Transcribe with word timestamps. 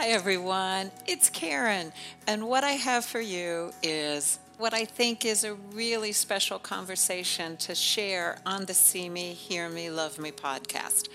Hi, 0.00 0.08
everyone. 0.08 0.90
It's 1.06 1.28
Karen. 1.28 1.92
And 2.26 2.48
what 2.48 2.64
I 2.64 2.70
have 2.70 3.04
for 3.04 3.20
you 3.20 3.70
is 3.82 4.38
what 4.56 4.72
I 4.72 4.86
think 4.86 5.26
is 5.26 5.44
a 5.44 5.52
really 5.52 6.12
special 6.12 6.58
conversation 6.58 7.58
to 7.58 7.74
share 7.74 8.38
on 8.46 8.64
the 8.64 8.72
See 8.72 9.10
Me, 9.10 9.34
Hear 9.34 9.68
Me, 9.68 9.90
Love 9.90 10.18
Me 10.18 10.30
podcast. 10.30 11.10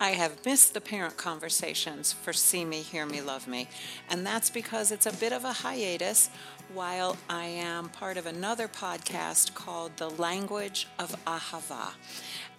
I 0.00 0.10
have 0.10 0.46
missed 0.46 0.72
the 0.72 0.80
parent 0.80 1.16
conversations 1.16 2.12
for 2.12 2.32
See 2.32 2.64
Me, 2.64 2.80
Hear 2.80 3.06
Me, 3.06 3.20
Love 3.20 3.48
Me, 3.48 3.66
and 4.08 4.24
that's 4.24 4.50
because 4.50 4.92
it's 4.92 5.06
a 5.06 5.12
bit 5.14 5.32
of 5.32 5.44
a 5.44 5.54
hiatus 5.54 6.30
while 6.72 7.16
I 7.28 7.46
am 7.46 7.88
part 7.88 8.16
of 8.16 8.26
another 8.26 8.68
podcast 8.68 9.54
called 9.54 9.96
The 9.96 10.10
Language 10.10 10.86
of 11.00 11.16
Ahava. 11.24 11.94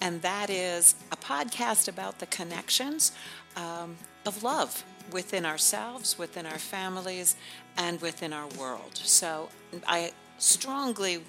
And 0.01 0.23
that 0.23 0.49
is 0.49 0.95
a 1.13 1.15
podcast 1.15 1.87
about 1.87 2.19
the 2.19 2.25
connections 2.25 3.13
um, 3.55 3.95
of 4.25 4.43
love 4.43 4.83
within 5.11 5.45
ourselves, 5.45 6.17
within 6.17 6.45
our 6.45 6.57
families, 6.57 7.35
and 7.77 8.01
within 8.01 8.33
our 8.33 8.47
world. 8.59 8.95
So 8.95 9.49
I 9.87 10.11
strongly 10.37 11.21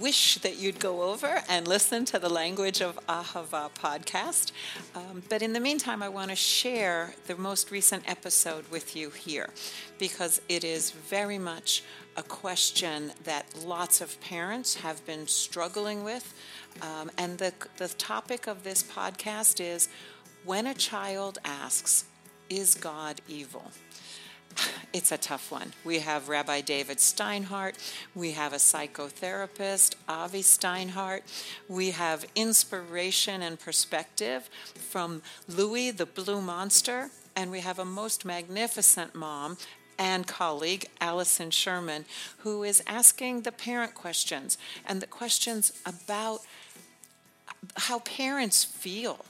wish 0.00 0.36
that 0.38 0.56
you'd 0.56 0.80
go 0.80 1.02
over 1.02 1.42
and 1.48 1.68
listen 1.68 2.04
to 2.04 2.18
the 2.18 2.28
Language 2.28 2.80
of 2.80 2.98
Ahava 3.06 3.70
podcast. 3.74 4.50
Um, 4.94 5.22
but 5.28 5.42
in 5.42 5.52
the 5.52 5.60
meantime, 5.60 6.02
I 6.02 6.08
want 6.08 6.30
to 6.30 6.36
share 6.36 7.14
the 7.26 7.36
most 7.36 7.70
recent 7.70 8.08
episode 8.08 8.66
with 8.70 8.96
you 8.96 9.10
here 9.10 9.50
because 9.98 10.40
it 10.48 10.64
is 10.64 10.90
very 10.90 11.38
much 11.38 11.84
a 12.16 12.22
question 12.22 13.12
that 13.24 13.46
lots 13.64 14.00
of 14.00 14.20
parents 14.20 14.74
have 14.76 15.04
been 15.06 15.26
struggling 15.26 16.02
with. 16.02 16.34
Um, 16.82 17.10
and 17.16 17.38
the, 17.38 17.52
the 17.76 17.88
topic 17.88 18.46
of 18.46 18.64
this 18.64 18.82
podcast 18.82 19.60
is 19.60 19.88
when 20.44 20.66
a 20.66 20.74
child 20.74 21.38
asks, 21.44 22.04
Is 22.50 22.74
God 22.74 23.20
evil? 23.28 23.70
It's 24.92 25.10
a 25.10 25.18
tough 25.18 25.50
one. 25.50 25.72
We 25.84 25.98
have 25.98 26.28
Rabbi 26.28 26.60
David 26.60 26.98
Steinhardt. 26.98 27.74
We 28.14 28.30
have 28.30 28.52
a 28.52 28.58
psychotherapist, 28.58 29.96
Avi 30.08 30.40
Steinhardt. 30.40 31.22
We 31.68 31.90
have 31.90 32.24
inspiration 32.36 33.42
and 33.42 33.58
perspective 33.58 34.48
from 34.76 35.22
Louie 35.48 35.90
the 35.90 36.06
Blue 36.06 36.40
Monster. 36.40 37.10
And 37.34 37.50
we 37.50 37.58
have 37.58 37.80
a 37.80 37.84
most 37.84 38.24
magnificent 38.24 39.16
mom 39.16 39.56
and 39.98 40.28
colleague, 40.28 40.86
Allison 41.00 41.50
Sherman, 41.50 42.04
who 42.38 42.62
is 42.62 42.80
asking 42.86 43.42
the 43.42 43.52
parent 43.52 43.94
questions 43.94 44.58
and 44.86 45.02
the 45.02 45.08
questions 45.08 45.72
about 45.84 46.40
how 47.76 47.98
parents 48.00 48.64
feel 48.64 49.24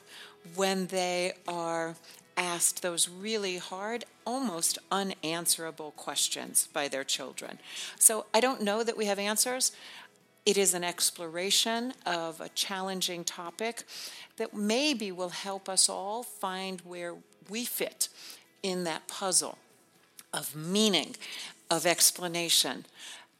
when 0.54 0.86
they 0.88 1.32
are 1.48 1.96
asked 2.36 2.82
those 2.82 3.08
really 3.08 3.58
hard, 3.58 4.04
almost 4.26 4.78
unanswerable 4.90 5.92
questions 5.92 6.68
by 6.72 6.88
their 6.88 7.04
children. 7.04 7.58
So 7.98 8.26
I 8.34 8.40
don't 8.40 8.62
know 8.62 8.82
that 8.82 8.96
we 8.96 9.06
have 9.06 9.18
answers. 9.18 9.72
It 10.46 10.58
is 10.58 10.74
an 10.74 10.84
exploration 10.84 11.94
of 12.04 12.40
a 12.40 12.50
challenging 12.50 13.24
topic 13.24 13.84
that 14.36 14.54
maybe 14.54 15.10
will 15.10 15.30
help 15.30 15.68
us 15.68 15.88
all 15.88 16.22
find 16.22 16.80
where 16.82 17.14
we 17.48 17.64
fit 17.64 18.08
in 18.62 18.84
that 18.84 19.06
puzzle 19.08 19.58
of 20.32 20.54
meaning, 20.54 21.14
of 21.70 21.86
explanation, 21.86 22.84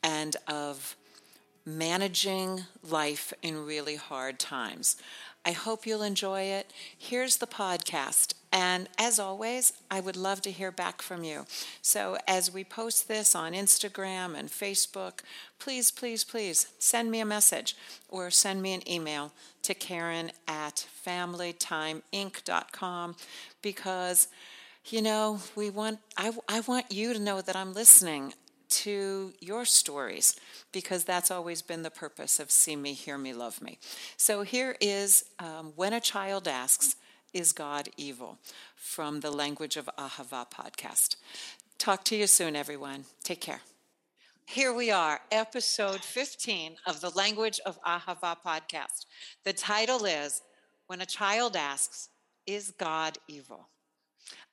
and 0.03 0.37
of 0.47 0.97
managing 1.67 2.65
life 2.83 3.33
in 3.43 3.67
really 3.67 3.97
hard 3.97 4.39
times. 4.39 4.97
I 5.45 5.53
hope 5.53 5.87
you'll 5.87 6.03
enjoy 6.03 6.43
it. 6.43 6.71
Here's 6.97 7.37
the 7.37 7.47
podcast. 7.47 8.35
And 8.55 8.89
as 8.99 9.19
always, 9.19 9.75
I 9.91 9.99
would 9.99 10.17
love 10.17 10.41
to 10.43 10.53
hear 10.53 10.71
back 10.71 11.03
from 11.03 11.25
you. 11.25 11.47
So 11.83 12.19
as 12.29 12.53
we 12.53 12.63
post 12.63 13.09
this 13.09 13.35
on 13.35 13.53
Instagram 13.53 14.39
and 14.39 14.49
Facebook, 14.49 15.23
please, 15.59 15.91
please, 15.91 16.23
please 16.23 16.69
send 16.79 17.11
me 17.11 17.19
a 17.19 17.27
message 17.27 17.75
or 18.09 18.31
send 18.31 18.63
me 18.63 18.73
an 18.73 18.89
email 18.89 19.33
to 19.63 19.75
Karen 19.75 20.31
at 20.47 20.87
familytimeinc.com 21.05 23.17
because 23.61 24.29
you 24.87 25.03
know 25.03 25.41
we 25.57 25.71
want 25.71 25.99
I, 26.17 26.31
I 26.49 26.61
want 26.61 26.93
you 26.93 27.13
to 27.15 27.19
know 27.19 27.41
that 27.41 27.57
i'm 27.57 27.73
listening 27.73 28.35
to 28.69 29.33
your 29.41 29.65
stories 29.65 30.37
because 30.73 31.05
that's 31.05 31.31
always 31.31 31.63
been 31.63 31.83
the 31.83 31.91
purpose 31.91 32.39
of 32.41 32.51
See 32.51 32.77
Me, 32.77 32.93
Hear 32.93 33.17
Me, 33.17 33.33
Love 33.33 33.63
Me. 33.63 33.79
So 34.17 34.43
here 34.43 34.77
is 34.81 35.25
um, 35.39 35.73
When 35.77 35.93
a 35.93 36.01
Child 36.01 36.49
Asks, 36.49 36.97
Is 37.35 37.53
God 37.53 37.89
Evil? 37.97 38.39
from 38.77 39.19
the 39.19 39.31
Language 39.33 39.77
of 39.77 39.91
Ahava 39.99 40.49
podcast. 40.49 41.17
Talk 41.79 42.05
to 42.05 42.15
you 42.15 42.29
soon, 42.29 42.55
everyone. 42.55 43.07
Take 43.25 43.41
care. 43.41 43.61
Here 44.47 44.73
we 44.73 44.93
are, 44.93 45.21
episode 45.33 46.05
15 46.05 46.77
of 46.87 47.01
the 47.01 47.11
Language 47.11 47.59
of 47.67 47.83
Ahava 47.83 48.37
podcast. 48.47 49.07
The 49.43 49.53
title 49.53 50.05
is 50.05 50.43
When 50.87 51.01
a 51.01 51.07
Child 51.07 51.57
Asks, 51.57 52.09
Is 52.47 52.71
God 52.79 53.19
Evil? 53.27 53.67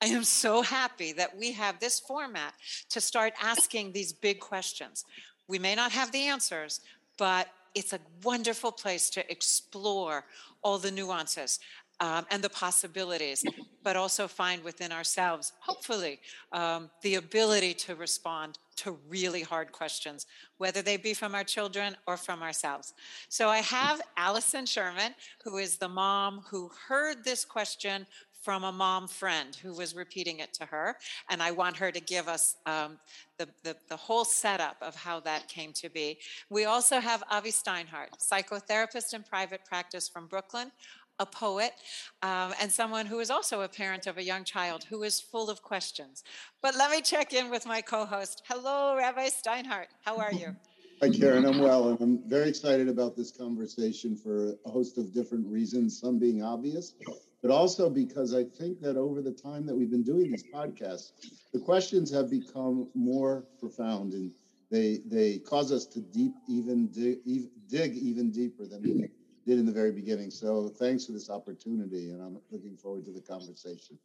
I 0.02 0.08
am 0.08 0.24
so 0.24 0.64
happy 0.64 1.14
that 1.14 1.38
we 1.38 1.52
have 1.52 1.80
this 1.80 2.00
format 2.00 2.56
to 2.90 3.00
start 3.00 3.34
asking 3.40 3.92
these 3.92 4.12
big 4.12 4.40
questions. 4.40 5.06
We 5.48 5.60
may 5.60 5.76
not 5.76 5.92
have 5.92 6.12
the 6.12 6.26
answers, 6.26 6.82
but 7.20 7.48
it's 7.76 7.94
a 7.94 8.00
wonderful 8.24 8.72
place 8.72 9.10
to 9.12 9.32
explore 9.32 10.26
all 10.64 10.78
the 10.78 10.92
nuances 10.92 11.60
um, 12.02 12.26
and 12.32 12.44
the 12.44 12.50
possibilities, 12.50 13.46
but 13.84 13.96
also 13.96 14.28
find 14.28 14.64
within 14.64 14.92
ourselves, 14.92 15.54
hopefully, 15.60 16.20
um, 16.52 16.90
the 17.04 17.16
ability 17.16 17.76
to 17.76 17.96
respond 17.96 18.58
to 18.78 18.98
really 19.08 19.44
hard 19.44 19.72
questions, 19.72 20.26
whether 20.58 20.82
they 20.82 20.98
be 20.98 21.14
from 21.14 21.36
our 21.36 21.44
children 21.44 21.96
or 22.08 22.18
from 22.18 22.42
ourselves. 22.42 22.94
So 23.30 23.48
I 23.48 23.60
have 23.60 24.02
Allison 24.18 24.66
Sherman, 24.66 25.14
who 25.44 25.58
is 25.58 25.78
the 25.78 25.88
mom 25.88 26.42
who 26.50 26.72
heard 26.88 27.24
this 27.24 27.46
question 27.46 28.08
from 28.42 28.64
a 28.64 28.72
mom 28.72 29.08
friend 29.08 29.56
who 29.56 29.72
was 29.74 29.96
repeating 29.96 30.40
it 30.40 30.52
to 30.52 30.66
her. 30.66 30.98
And 31.30 31.44
I 31.44 31.52
want 31.52 31.78
her 31.78 31.92
to 31.92 32.00
give 32.00 32.28
us 32.28 32.56
um, 32.66 32.98
the, 33.38 33.48
the, 33.64 33.76
the, 33.88 33.96
whole 33.96 34.26
setup 34.26 34.78
of 34.82 34.96
how 34.96 35.20
that 35.22 35.48
came 35.48 35.74
to 35.74 35.90
be. 35.90 36.18
We 36.50 36.66
also 36.66 37.00
have 37.00 37.24
Avi 37.30 37.52
Steinhardt, 37.52 38.18
psychotherapist 38.20 39.14
in 39.14 39.24
private 39.24 39.64
practice 39.64 40.10
from 40.10 40.26
Brooklyn, 40.26 40.72
a 41.20 41.26
poet, 41.26 41.74
um, 42.22 42.54
and 42.62 42.72
someone 42.72 43.06
who 43.06 43.20
is 43.20 43.30
also 43.30 43.62
a 43.62 43.68
parent 43.68 44.08
of 44.08 44.18
a 44.18 44.24
young 44.24 44.44
child 44.44 44.84
who 44.86 45.04
is 45.04 45.20
full 45.20 45.50
of 45.50 45.62
questions. 45.62 46.24
But 46.62 46.76
let 46.76 46.92
me 46.92 47.02
check 47.02 47.34
in 47.34 47.50
with 47.50 47.66
my 47.66 47.82
co 47.82 48.06
host. 48.06 48.44
Hello, 48.48 48.96
Rabbi 48.98 49.28
Steinhardt. 49.30 49.88
How 50.04 50.18
are 50.18 50.34
you? 50.34 50.56
Hi, 51.02 51.10
Karen. 51.10 51.46
I'm 51.46 51.58
well, 51.58 51.90
and 51.90 52.00
I'm 52.00 52.30
very 52.30 52.48
excited 52.48 52.88
about 52.88 53.16
this 53.16 53.32
conversation 53.32 54.16
for 54.16 54.56
a 54.66 54.70
host 54.70 55.00
of 55.00 55.12
different 55.12 55.48
reasons, 55.48 56.00
some 56.00 56.20
being 56.20 56.44
obvious, 56.44 56.94
but 57.42 57.50
also 57.50 57.90
because 57.90 58.36
I 58.36 58.44
think 58.44 58.80
that 58.82 58.98
over 58.98 59.24
the 59.24 59.32
time 59.32 59.66
that 59.66 59.76
we've 59.76 59.90
been 59.90 60.04
doing 60.04 60.30
these 60.30 60.44
podcasts, 60.54 61.12
the 61.54 61.60
questions 61.60 62.12
have 62.12 62.30
become 62.30 62.88
more 62.94 63.46
profound 63.60 64.14
and 64.14 64.32
they 64.70 65.02
they 65.06 65.40
cause 65.40 65.72
us 65.72 65.86
to 65.88 66.00
deep 66.00 66.34
even 66.48 66.88
dig, 66.88 67.20
dig 67.68 67.96
even 67.96 68.32
deeper 68.32 68.66
than 68.66 68.82
we 68.84 69.10
did 69.46 69.60
in 69.60 69.66
the 69.66 69.72
very 69.72 69.92
beginning. 69.92 70.32
So 70.32 70.70
thanks 70.70 71.06
for 71.06 71.12
this 71.12 71.30
opportunity, 71.30 72.12
and 72.12 72.22
I'm 72.22 72.38
looking 72.52 72.78
forward 72.78 73.06
to 73.06 73.12
the 73.12 73.22
conversation. 73.22 73.98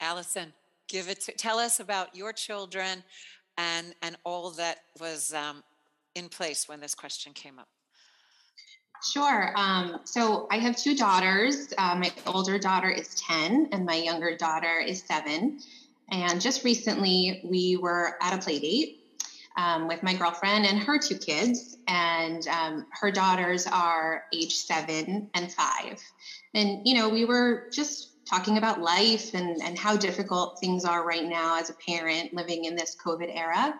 Allison, 0.00 0.52
give 0.88 1.08
it 1.08 1.20
to, 1.22 1.32
tell 1.32 1.58
us 1.58 1.80
about 1.80 2.14
your 2.14 2.32
children 2.32 3.02
and 3.58 3.94
and 4.02 4.16
all 4.24 4.50
that 4.50 4.78
was 5.00 5.34
um, 5.34 5.62
in 6.14 6.28
place 6.28 6.68
when 6.68 6.80
this 6.80 6.94
question 6.94 7.32
came 7.32 7.58
up. 7.58 7.68
Sure. 9.02 9.52
Um, 9.56 10.00
so 10.04 10.46
I 10.50 10.58
have 10.58 10.76
two 10.76 10.96
daughters. 10.96 11.72
Uh, 11.76 11.96
my 11.96 12.12
older 12.26 12.58
daughter 12.58 12.88
is 12.88 13.16
10 13.16 13.70
and 13.72 13.84
my 13.84 13.96
younger 13.96 14.36
daughter 14.36 14.78
is 14.78 15.02
seven. 15.02 15.58
And 16.10 16.40
just 16.40 16.62
recently 16.62 17.40
we 17.44 17.76
were 17.76 18.16
at 18.22 18.32
a 18.32 18.38
play 18.38 18.60
date 18.60 19.01
um, 19.56 19.88
with 19.88 20.02
my 20.02 20.14
girlfriend 20.14 20.66
and 20.66 20.78
her 20.78 20.98
two 20.98 21.16
kids. 21.16 21.76
And 21.88 22.46
um, 22.48 22.86
her 23.00 23.10
daughters 23.10 23.66
are 23.66 24.24
age 24.32 24.54
seven 24.54 25.30
and 25.34 25.52
five. 25.52 26.00
And, 26.54 26.86
you 26.86 26.94
know, 26.94 27.08
we 27.08 27.24
were 27.24 27.68
just 27.72 28.10
talking 28.26 28.58
about 28.58 28.80
life 28.80 29.34
and, 29.34 29.60
and 29.62 29.78
how 29.78 29.96
difficult 29.96 30.58
things 30.60 30.84
are 30.84 31.04
right 31.06 31.24
now 31.24 31.58
as 31.58 31.70
a 31.70 31.74
parent 31.74 32.32
living 32.32 32.64
in 32.64 32.76
this 32.76 32.96
COVID 33.04 33.30
era 33.34 33.78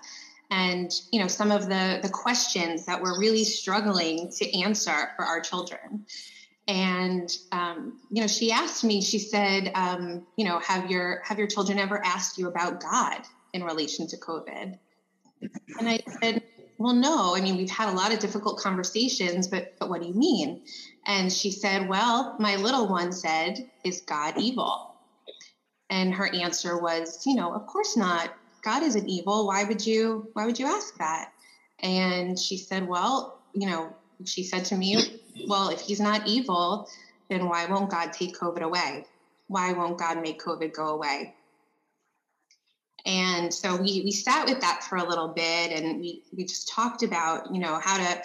and 0.52 0.92
you 1.10 1.18
know 1.18 1.26
some 1.26 1.50
of 1.50 1.66
the 1.66 1.98
the 2.02 2.10
questions 2.10 2.84
that 2.84 3.00
we're 3.00 3.18
really 3.18 3.42
struggling 3.42 4.30
to 4.30 4.60
answer 4.60 5.10
for 5.16 5.24
our 5.24 5.40
children 5.40 6.04
and 6.68 7.30
um, 7.50 7.98
you 8.10 8.20
know 8.20 8.28
she 8.28 8.52
asked 8.52 8.84
me 8.84 9.00
she 9.00 9.18
said 9.18 9.72
um, 9.74 10.26
you 10.36 10.44
know 10.44 10.58
have 10.60 10.90
your 10.90 11.22
have 11.24 11.38
your 11.38 11.48
children 11.48 11.78
ever 11.78 12.04
asked 12.04 12.38
you 12.38 12.46
about 12.48 12.80
god 12.80 13.22
in 13.54 13.64
relation 13.64 14.06
to 14.06 14.16
covid 14.18 14.78
and 15.78 15.88
i 15.88 15.98
said 16.20 16.42
well 16.78 16.94
no 16.94 17.34
i 17.36 17.40
mean 17.40 17.56
we've 17.56 17.70
had 17.70 17.88
a 17.88 17.96
lot 17.96 18.12
of 18.12 18.18
difficult 18.18 18.58
conversations 18.58 19.48
but 19.48 19.74
but 19.78 19.88
what 19.88 20.00
do 20.00 20.08
you 20.08 20.14
mean 20.14 20.62
and 21.06 21.32
she 21.32 21.50
said 21.50 21.88
well 21.88 22.36
my 22.38 22.56
little 22.56 22.88
one 22.88 23.12
said 23.12 23.58
is 23.84 24.02
god 24.02 24.38
evil 24.38 24.88
And 25.90 26.14
her 26.14 26.26
answer 26.26 26.78
was, 26.80 27.22
you 27.26 27.34
know, 27.34 27.52
of 27.54 27.66
course 27.66 27.96
not. 27.96 28.32
God 28.64 28.82
isn't 28.82 29.08
evil. 29.08 29.46
Why 29.46 29.64
would 29.64 29.84
you 29.86 30.30
why 30.32 30.46
would 30.46 30.58
you 30.58 30.66
ask 30.66 30.96
that? 30.98 31.32
And 31.80 32.38
she 32.38 32.56
said, 32.56 32.88
well, 32.88 33.38
you 33.52 33.68
know, 33.68 33.94
she 34.24 34.44
said 34.44 34.64
to 34.66 34.76
me, 34.76 34.96
well, 35.48 35.68
if 35.68 35.80
he's 35.82 36.00
not 36.00 36.26
evil, 36.26 36.88
then 37.28 37.48
why 37.48 37.66
won't 37.66 37.90
God 37.90 38.12
take 38.12 38.38
COVID 38.38 38.62
away? 38.62 39.04
Why 39.48 39.72
won't 39.74 39.98
God 39.98 40.22
make 40.22 40.40
COVID 40.40 40.72
go 40.72 40.88
away? 40.88 41.34
And 43.04 43.52
so 43.52 43.76
we, 43.76 44.02
we 44.04 44.12
sat 44.12 44.46
with 44.46 44.60
that 44.60 44.84
for 44.84 44.96
a 44.96 45.04
little 45.04 45.28
bit 45.28 45.72
and 45.72 46.00
we, 46.00 46.22
we 46.36 46.44
just 46.44 46.68
talked 46.68 47.02
about, 47.02 47.52
you 47.52 47.60
know, 47.60 47.80
how 47.82 47.96
to 47.98 48.22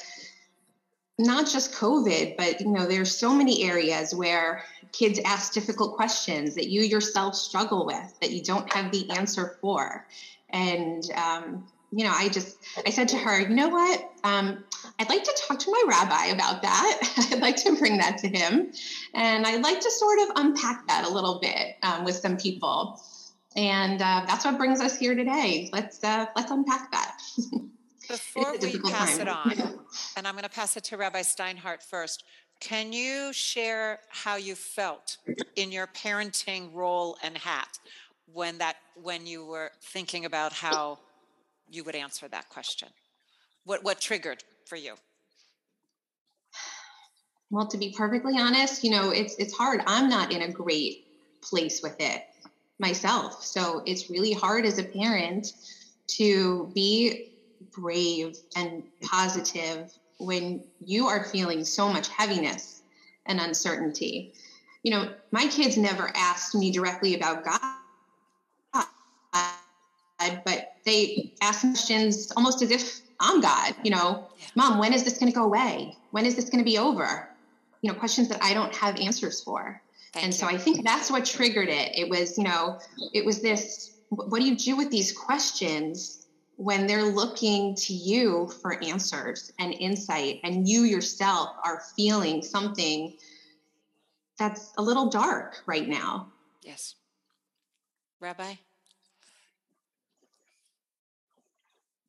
not 1.19 1.47
just 1.47 1.73
COVID, 1.73 2.37
but 2.37 2.61
you 2.61 2.71
know, 2.71 2.85
there's 2.85 3.15
so 3.15 3.33
many 3.33 3.63
areas 3.63 4.13
where 4.13 4.63
kids 4.91 5.19
ask 5.25 5.53
difficult 5.53 5.95
questions 5.95 6.55
that 6.55 6.67
you 6.67 6.81
yourself 6.81 7.35
struggle 7.35 7.85
with 7.85 8.19
that 8.21 8.31
you 8.31 8.43
don't 8.43 8.71
have 8.71 8.91
the 8.91 9.09
answer 9.09 9.57
for. 9.61 10.05
And 10.49 11.03
um, 11.15 11.67
you 11.91 12.03
know, 12.03 12.13
I 12.13 12.29
just 12.29 12.57
I 12.85 12.89
said 12.89 13.07
to 13.09 13.17
her, 13.17 13.39
you 13.39 13.49
know 13.49 13.69
what? 13.69 14.11
Um, 14.23 14.63
I'd 14.99 15.09
like 15.09 15.23
to 15.23 15.43
talk 15.47 15.59
to 15.59 15.71
my 15.71 15.83
rabbi 15.87 16.25
about 16.27 16.61
that. 16.61 17.29
I'd 17.31 17.41
like 17.41 17.55
to 17.63 17.75
bring 17.77 17.97
that 17.97 18.17
to 18.19 18.27
him, 18.27 18.71
and 19.13 19.45
I'd 19.45 19.61
like 19.61 19.79
to 19.79 19.91
sort 19.91 20.19
of 20.19 20.27
unpack 20.35 20.87
that 20.87 21.05
a 21.05 21.09
little 21.09 21.39
bit 21.39 21.77
um, 21.83 22.03
with 22.03 22.15
some 22.15 22.37
people. 22.37 23.01
And 23.57 24.03
uh, 24.03 24.23
that's 24.27 24.45
what 24.45 24.55
brings 24.55 24.79
us 24.79 24.97
here 24.97 25.15
today. 25.15 25.69
Let's 25.73 26.03
uh, 26.03 26.27
let's 26.35 26.51
unpack 26.51 26.91
that. 26.91 27.17
Before 28.07 28.53
we 28.61 28.79
pass 28.79 29.17
time. 29.17 29.21
it 29.21 29.27
on, 29.27 29.79
and 30.17 30.27
I'm 30.27 30.35
going 30.35 30.43
to 30.43 30.49
pass 30.49 30.77
it 30.77 30.83
to 30.85 30.97
Rabbi 30.97 31.21
Steinhardt 31.21 31.83
first. 31.83 32.23
Can 32.61 32.93
you 32.93 33.33
share 33.33 33.99
how 34.09 34.37
you 34.37 34.55
felt 34.55 35.17
in 35.55 35.71
your 35.71 35.87
parenting 35.87 36.73
role 36.73 37.17
and 37.21 37.37
hat 37.37 37.79
when 38.31 38.59
that 38.59 38.77
when 39.01 39.25
you 39.25 39.45
were 39.45 39.71
thinking 39.81 40.25
about 40.25 40.53
how 40.53 40.99
you 41.69 41.83
would 41.83 41.95
answer 41.95 42.27
that 42.27 42.47
question? 42.49 42.89
What 43.65 43.83
what 43.83 43.99
triggered 43.99 44.43
for 44.65 44.75
you? 44.75 44.93
Well, 47.49 47.67
to 47.67 47.77
be 47.77 47.93
perfectly 47.97 48.37
honest, 48.37 48.83
you 48.83 48.91
know, 48.91 49.09
it's 49.09 49.35
it's 49.39 49.53
hard. 49.53 49.81
I'm 49.87 50.09
not 50.09 50.31
in 50.31 50.43
a 50.43 50.51
great 50.51 51.05
place 51.41 51.81
with 51.81 51.95
it 51.99 52.23
myself. 52.79 53.43
So 53.43 53.81
it's 53.85 54.09
really 54.09 54.33
hard 54.33 54.65
as 54.65 54.77
a 54.77 54.83
parent 54.83 55.47
to 56.07 56.71
be 56.73 57.31
brave 57.75 58.37
and 58.55 58.83
positive 59.03 59.91
when 60.19 60.63
you 60.79 61.07
are 61.07 61.25
feeling 61.25 61.63
so 61.63 61.89
much 61.89 62.07
heaviness 62.09 62.81
and 63.25 63.39
uncertainty. 63.39 64.33
You 64.83 64.91
know, 64.91 65.13
my 65.31 65.47
kids 65.47 65.77
never 65.77 66.11
asked 66.15 66.55
me 66.55 66.71
directly 66.71 67.15
about 67.15 67.43
God, 67.43 67.61
but 70.45 70.73
they 70.85 71.33
ask 71.41 71.61
questions 71.61 72.31
almost 72.35 72.61
as 72.61 72.71
if 72.71 73.01
I'm 73.19 73.41
God. 73.41 73.75
You 73.83 73.91
know, 73.91 74.29
mom, 74.55 74.79
when 74.79 74.93
is 74.93 75.03
this 75.03 75.17
going 75.17 75.31
to 75.31 75.35
go 75.35 75.45
away? 75.45 75.95
When 76.11 76.25
is 76.25 76.35
this 76.35 76.49
going 76.49 76.63
to 76.63 76.69
be 76.69 76.77
over? 76.77 77.29
You 77.81 77.91
know, 77.91 77.99
questions 77.99 78.29
that 78.29 78.41
I 78.43 78.53
don't 78.53 78.73
have 78.75 78.99
answers 78.99 79.41
for. 79.41 79.81
Thank 80.13 80.25
and 80.25 80.33
you. 80.33 80.39
so 80.39 80.47
I 80.47 80.57
think 80.57 80.85
that's 80.85 81.11
what 81.11 81.25
triggered 81.25 81.69
it. 81.69 81.97
It 81.97 82.09
was, 82.09 82.37
you 82.37 82.43
know, 82.43 82.79
it 83.13 83.25
was 83.25 83.41
this 83.41 83.97
what 84.09 84.39
do 84.39 84.47
you 84.47 84.55
do 84.55 84.77
with 84.77 84.89
these 84.89 85.11
questions 85.11 86.27
when 86.55 86.87
they're 86.87 87.03
looking 87.03 87.75
to 87.75 87.93
you 87.93 88.49
for 88.61 88.81
answers 88.83 89.51
and 89.59 89.73
insight, 89.73 90.39
and 90.43 90.67
you 90.67 90.83
yourself 90.83 91.49
are 91.63 91.81
feeling 91.95 92.41
something 92.41 93.15
that's 94.39 94.73
a 94.77 94.81
little 94.81 95.09
dark 95.09 95.61
right 95.67 95.87
now? 95.87 96.31
Yes. 96.63 96.95
Rabbi? 98.19 98.53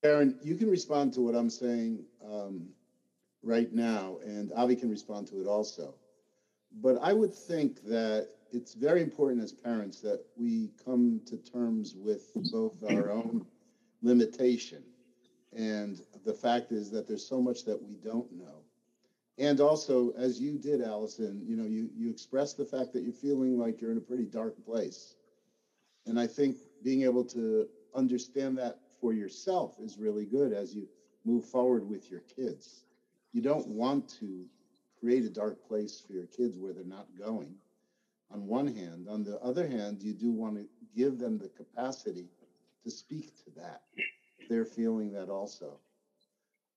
Aaron, 0.05 0.39
you 0.43 0.55
can 0.55 0.71
respond 0.71 1.13
to 1.15 1.21
what 1.21 1.35
I'm 1.35 1.51
saying 1.51 2.05
um, 2.25 2.69
right 3.43 3.73
now, 3.73 4.19
and 4.25 4.53
Avi 4.53 4.77
can 4.77 4.89
respond 4.89 5.27
to 5.29 5.41
it 5.41 5.47
also. 5.47 5.95
But 6.81 6.99
I 7.03 7.13
would 7.13 7.35
think 7.35 7.81
that 7.83 8.29
it's 8.53 8.75
very 8.75 9.03
important 9.03 9.43
as 9.43 9.53
parents 9.53 10.01
that 10.03 10.21
we 10.37 10.73
come 10.85 11.23
to 11.27 11.39
terms 11.39 11.95
with 11.97 12.25
both 12.53 12.83
our 12.85 13.11
own 13.11 13.47
limitation 14.03 14.85
and 15.55 16.01
the 16.25 16.35
fact 16.35 16.73
is 16.73 16.91
that 16.91 17.07
there's 17.07 17.27
so 17.27 17.41
much 17.41 17.65
that 17.65 17.81
we 17.81 17.97
don't 17.97 18.31
know. 18.33 18.65
And 19.39 19.61
also, 19.61 20.11
as 20.17 20.41
you 20.41 20.59
did, 20.59 20.83
Allison, 20.83 21.45
you 21.47 21.57
know, 21.57 21.65
you 21.65 21.91
you 21.95 22.11
expressed 22.11 22.57
the 22.57 22.67
fact 22.67 22.93
that 22.93 23.03
you're 23.03 23.13
feeling 23.13 23.59
like 23.59 23.81
you're 23.81 23.93
in 23.93 23.99
a 23.99 24.03
pretty 24.03 24.27
dark 24.27 24.55
place. 24.65 25.15
And 26.07 26.19
I 26.19 26.27
think 26.27 26.57
being 26.83 27.03
able 27.03 27.25
to 27.27 27.67
understand 27.95 28.59
that 28.59 28.77
for 29.01 29.13
yourself 29.13 29.75
is 29.79 29.99
really 29.99 30.27
good 30.27 30.53
as 30.53 30.75
you 30.75 30.89
move 31.25 31.45
forward 31.45 31.85
with 31.85 32.11
your 32.11 32.23
kids. 32.37 32.85
You 33.33 33.43
don't 33.43 33.67
want 33.69 34.09
to 34.21 34.47
create 35.01 35.25
a 35.25 35.31
dark 35.31 35.67
place 35.67 36.03
for 36.07 36.13
your 36.13 36.27
kids 36.27 36.57
where 36.59 36.73
they're 36.73 36.85
not 36.85 37.07
going 37.19 37.55
on 38.31 38.47
one 38.47 38.67
hand. 38.67 39.07
On 39.09 39.25
the 39.25 39.39
other 39.41 39.67
hand, 39.67 40.03
you 40.03 40.13
do 40.13 40.31
want 40.31 40.57
to 40.57 40.67
give 40.97 41.19
them 41.19 41.39
the 41.39 41.49
capacity 41.49 42.29
to 42.85 42.91
speak 42.91 43.35
to 43.45 43.51
that. 43.57 43.83
They're 44.49 44.65
feeling 44.65 45.13
that 45.13 45.29
also. 45.29 45.79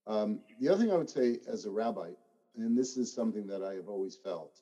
Um, 0.07 0.39
the 0.59 0.69
other 0.69 0.83
thing 0.83 0.91
I 0.91 0.97
would 0.97 1.09
say 1.09 1.39
as 1.47 1.65
a 1.65 1.71
rabbi, 1.71 2.11
and 2.55 2.77
this 2.77 2.97
is 2.97 3.13
something 3.13 3.47
that 3.47 3.63
I 3.63 3.75
have 3.75 3.87
always 3.87 4.15
felt, 4.15 4.59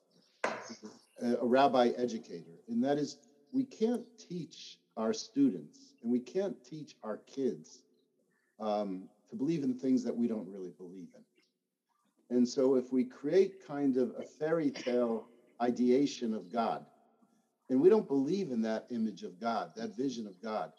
a 1.21 1.45
rabbi 1.45 1.89
educator, 1.97 2.59
and 2.67 2.83
that 2.83 2.97
is 2.97 3.17
we 3.51 3.63
can't 3.63 4.03
teach 4.17 4.77
our 4.95 5.13
students 5.13 5.93
and 6.01 6.11
we 6.11 6.19
can't 6.19 6.55
teach 6.63 6.95
our 7.03 7.17
kids 7.17 7.81
um, 8.59 9.07
to 9.29 9.35
believe 9.35 9.63
in 9.63 9.73
things 9.73 10.03
that 10.03 10.15
we 10.15 10.27
don't 10.27 10.47
really 10.47 10.71
believe 10.77 11.07
in. 11.15 11.23
And 12.29 12.47
so, 12.47 12.75
if 12.75 12.91
we 12.91 13.05
create 13.05 13.53
kind 13.65 13.97
of 13.97 14.11
a 14.17 14.23
fairy 14.23 14.71
tale 14.71 15.29
ideation 15.61 16.33
of 16.33 16.51
God, 16.51 16.85
and 17.69 17.79
we 17.79 17.89
don't 17.89 18.07
believe 18.07 18.51
in 18.51 18.61
that 18.63 18.85
image 18.89 19.23
of 19.23 19.39
God, 19.39 19.71
that 19.75 19.95
vision 19.95 20.27
of 20.27 20.41
God, 20.41 20.71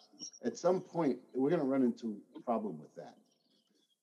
at 0.44 0.56
some 0.56 0.80
point 0.80 1.18
we're 1.32 1.50
going 1.50 1.60
to 1.60 1.66
run 1.66 1.82
into 1.82 2.20
a 2.36 2.40
problem 2.40 2.78
with 2.78 2.94
that. 2.96 3.14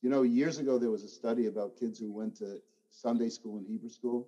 You 0.02 0.10
know, 0.10 0.24
years 0.24 0.58
ago 0.58 0.78
there 0.78 0.92
was 0.92 1.04
a 1.04 1.10
study 1.10 1.48
about 1.48 1.78
kids 1.78 2.00
who 2.00 2.12
went 2.12 2.38
to 2.38 2.60
Sunday 2.92 3.30
school 3.30 3.58
and 3.58 3.68
Hebrew 3.68 3.90
school 3.90 4.28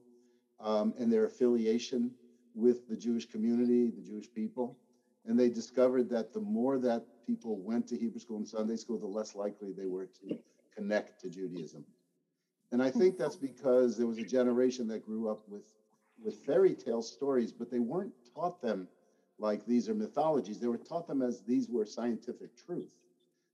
um, 0.60 0.94
and 1.00 1.12
their 1.12 1.26
affiliation 1.26 2.12
with 2.54 2.86
the 2.88 2.96
Jewish 2.98 3.26
community, 3.26 3.90
the 3.90 4.02
Jewish 4.02 4.28
people. 4.34 4.78
And 5.26 5.40
they 5.40 5.50
discovered 5.50 6.10
that 6.10 6.34
the 6.34 6.40
more 6.42 6.80
that 6.80 7.04
people 7.26 7.60
went 7.62 7.88
to 7.90 7.98
Hebrew 7.98 8.20
school 8.20 8.38
and 8.38 8.48
Sunday 8.48 8.78
school, 8.78 8.98
the 8.98 9.08
less 9.08 9.36
likely 9.36 9.72
they 9.72 9.86
were 9.86 10.08
to 10.22 10.38
connect 10.76 11.20
to 11.22 11.30
Judaism. 11.30 11.86
And 12.72 12.84
I 12.84 12.92
think 12.92 13.18
that's 13.18 13.36
because 13.36 13.98
there 13.98 14.08
was 14.08 14.20
a 14.20 14.24
generation 14.24 14.88
that 14.90 15.06
grew 15.06 15.30
up 15.30 15.42
with 15.48 15.64
with 16.24 16.36
fairy 16.46 16.74
tale 16.74 17.02
stories, 17.02 17.52
but 17.52 17.72
they 17.72 17.80
weren't 17.80 18.14
taught 18.36 18.62
them 18.62 18.88
like 19.38 19.66
these 19.66 19.88
are 19.88 19.96
mythologies. 19.96 20.60
They 20.60 20.68
were 20.68 20.78
taught 20.78 21.08
them 21.08 21.22
as 21.22 21.42
these 21.42 21.70
were 21.70 21.86
scientific 21.86 22.50
truth. 22.66 22.92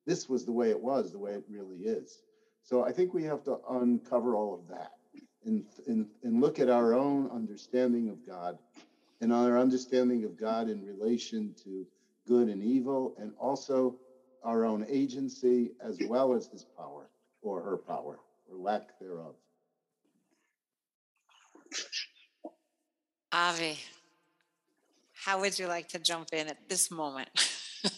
This 0.05 0.27
was 0.27 0.45
the 0.45 0.51
way 0.51 0.69
it 0.69 0.79
was, 0.79 1.11
the 1.11 1.19
way 1.19 1.33
it 1.33 1.43
really 1.49 1.77
is. 1.77 2.23
So 2.63 2.83
I 2.83 2.91
think 2.91 3.13
we 3.13 3.23
have 3.23 3.43
to 3.43 3.59
uncover 3.69 4.35
all 4.35 4.53
of 4.53 4.67
that 4.69 4.93
and, 5.45 5.63
and, 5.87 6.07
and 6.23 6.41
look 6.41 6.59
at 6.59 6.69
our 6.69 6.93
own 6.93 7.29
understanding 7.29 8.09
of 8.09 8.25
God 8.25 8.57
and 9.21 9.31
our 9.31 9.57
understanding 9.59 10.23
of 10.23 10.37
God 10.37 10.69
in 10.69 10.83
relation 10.83 11.53
to 11.63 11.85
good 12.27 12.49
and 12.49 12.63
evil, 12.63 13.13
and 13.19 13.31
also 13.39 13.95
our 14.43 14.65
own 14.65 14.83
agency 14.89 15.71
as 15.79 15.99
well 16.07 16.33
as 16.33 16.47
his 16.47 16.65
power 16.75 17.11
or 17.43 17.61
her 17.61 17.77
power 17.77 18.17
or 18.55 18.63
lack 18.63 18.99
thereof. 18.99 19.35
Avi, 23.31 23.79
how 25.13 25.39
would 25.41 25.57
you 25.59 25.67
like 25.67 25.89
to 25.89 25.99
jump 25.99 26.29
in 26.31 26.47
at 26.47 26.69
this 26.69 26.89
moment? 26.89 27.29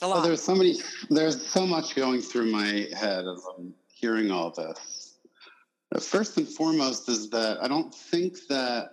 well, 0.00 0.22
there's 0.22 0.42
so 0.42 0.54
many, 0.54 0.76
there's 1.10 1.46
so 1.46 1.66
much 1.66 1.94
going 1.94 2.20
through 2.20 2.50
my 2.50 2.86
head 2.96 3.24
as 3.26 3.44
I'm 3.58 3.74
hearing 3.88 4.30
all 4.30 4.50
this. 4.50 5.18
First 6.00 6.36
and 6.36 6.48
foremost 6.48 7.08
is 7.08 7.30
that 7.30 7.62
I 7.62 7.68
don't 7.68 7.94
think 7.94 8.38
that 8.48 8.90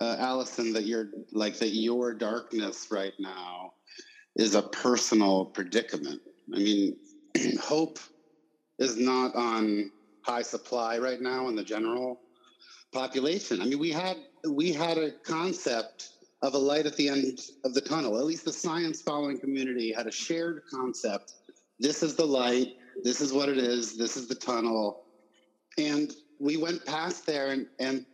uh, 0.00 0.16
Allison 0.18 0.72
that 0.72 0.84
you're 0.84 1.08
like 1.32 1.58
that 1.58 1.70
your 1.70 2.14
darkness 2.14 2.86
right 2.90 3.12
now 3.18 3.74
is 4.36 4.54
a 4.54 4.62
personal 4.62 5.46
predicament. 5.46 6.20
I 6.54 6.58
mean, 6.58 6.96
hope 7.60 7.98
is 8.78 8.96
not 8.96 9.34
on 9.34 9.90
high 10.22 10.42
supply 10.42 10.98
right 10.98 11.20
now 11.20 11.48
in 11.48 11.56
the 11.56 11.64
general 11.64 12.20
population. 12.92 13.60
I 13.60 13.64
mean, 13.64 13.78
we 13.78 13.90
had 13.90 14.16
we 14.48 14.72
had 14.72 14.98
a 14.98 15.12
concept 15.24 16.10
of 16.42 16.54
a 16.54 16.58
light 16.58 16.86
at 16.86 16.96
the 16.96 17.08
end 17.08 17.40
of 17.64 17.74
the 17.74 17.80
tunnel. 17.80 18.18
At 18.18 18.24
least 18.24 18.44
the 18.44 18.52
science 18.52 19.02
following 19.02 19.38
community 19.38 19.92
had 19.92 20.06
a 20.06 20.12
shared 20.12 20.62
concept. 20.70 21.34
This 21.80 22.02
is 22.02 22.14
the 22.14 22.24
light. 22.24 22.68
This 23.02 23.20
is 23.20 23.32
what 23.32 23.48
it 23.48 23.58
is. 23.58 23.96
This 23.96 24.16
is 24.16 24.28
the 24.28 24.34
tunnel. 24.34 25.04
And 25.78 26.12
we 26.40 26.56
went 26.56 26.84
past 26.86 27.26
there 27.26 27.48
and, 27.48 27.66
and 27.80 28.04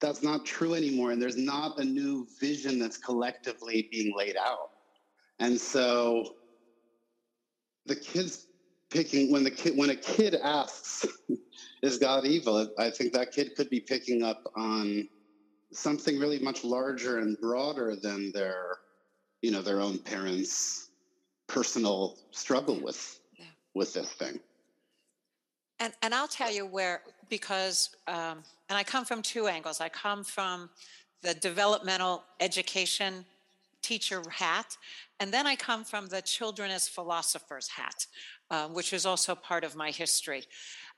that's 0.00 0.22
not 0.22 0.44
true 0.44 0.74
anymore. 0.74 1.12
And 1.12 1.20
there's 1.20 1.36
not 1.36 1.78
a 1.78 1.84
new 1.84 2.26
vision 2.40 2.78
that's 2.78 2.96
collectively 2.96 3.88
being 3.90 4.12
laid 4.16 4.36
out. 4.36 4.70
And 5.38 5.58
so 5.60 6.34
the 7.86 7.96
kids 7.96 8.46
picking 8.92 9.32
when 9.32 9.44
the 9.44 9.50
kid 9.50 9.76
when 9.76 9.90
a 9.90 9.96
kid 9.96 10.36
asks, 10.42 11.06
is 11.82 11.98
God 11.98 12.24
evil? 12.24 12.68
I 12.78 12.90
think 12.90 13.12
that 13.14 13.32
kid 13.32 13.56
could 13.56 13.70
be 13.70 13.80
picking 13.80 14.22
up 14.22 14.50
on 14.54 15.08
something 15.72 16.18
really 16.18 16.38
much 16.38 16.64
larger 16.64 17.18
and 17.18 17.38
broader 17.40 17.96
than 17.96 18.30
their, 18.32 18.78
you 19.40 19.50
know, 19.50 19.62
their 19.62 19.80
own 19.80 19.98
parents' 19.98 20.90
personal 21.46 22.18
struggle 22.30 22.78
with 22.80 23.20
yeah. 23.38 23.46
with 23.74 23.94
this 23.94 24.10
thing. 24.12 24.38
And 25.80 25.92
and 26.02 26.14
I'll 26.14 26.28
tell 26.28 26.52
you 26.52 26.66
where 26.66 27.02
because 27.28 27.96
um, 28.06 28.44
and 28.68 28.78
I 28.78 28.84
come 28.84 29.04
from 29.04 29.22
two 29.22 29.46
angles. 29.46 29.80
I 29.80 29.88
come 29.88 30.22
from 30.22 30.70
the 31.22 31.34
developmental 31.34 32.24
education 32.40 33.24
teacher 33.80 34.22
hat, 34.30 34.76
and 35.20 35.32
then 35.32 35.46
I 35.46 35.56
come 35.56 35.84
from 35.84 36.06
the 36.06 36.22
children 36.22 36.70
as 36.70 36.88
philosophers 36.88 37.68
hat, 37.68 38.06
uh, 38.52 38.68
which 38.68 38.92
is 38.92 39.04
also 39.06 39.34
part 39.34 39.64
of 39.64 39.74
my 39.74 39.90
history. 39.90 40.44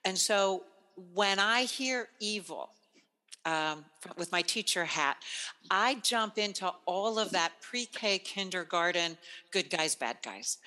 And 0.04 0.18
so 0.18 0.64
when 1.14 1.38
I 1.38 1.62
hear 1.62 2.08
evil, 2.20 2.70
um, 3.46 3.84
with 4.16 4.32
my 4.32 4.42
teacher 4.42 4.84
hat, 4.84 5.18
I 5.70 5.96
jump 6.02 6.37
into 6.38 6.73
all 6.87 7.18
of 7.18 7.30
that 7.30 7.52
pre 7.61 7.87
K 7.87 8.18
kindergarten 8.18 9.16
good 9.50 9.70
guys, 9.70 9.94
bad 9.94 10.16
guys. 10.25 10.58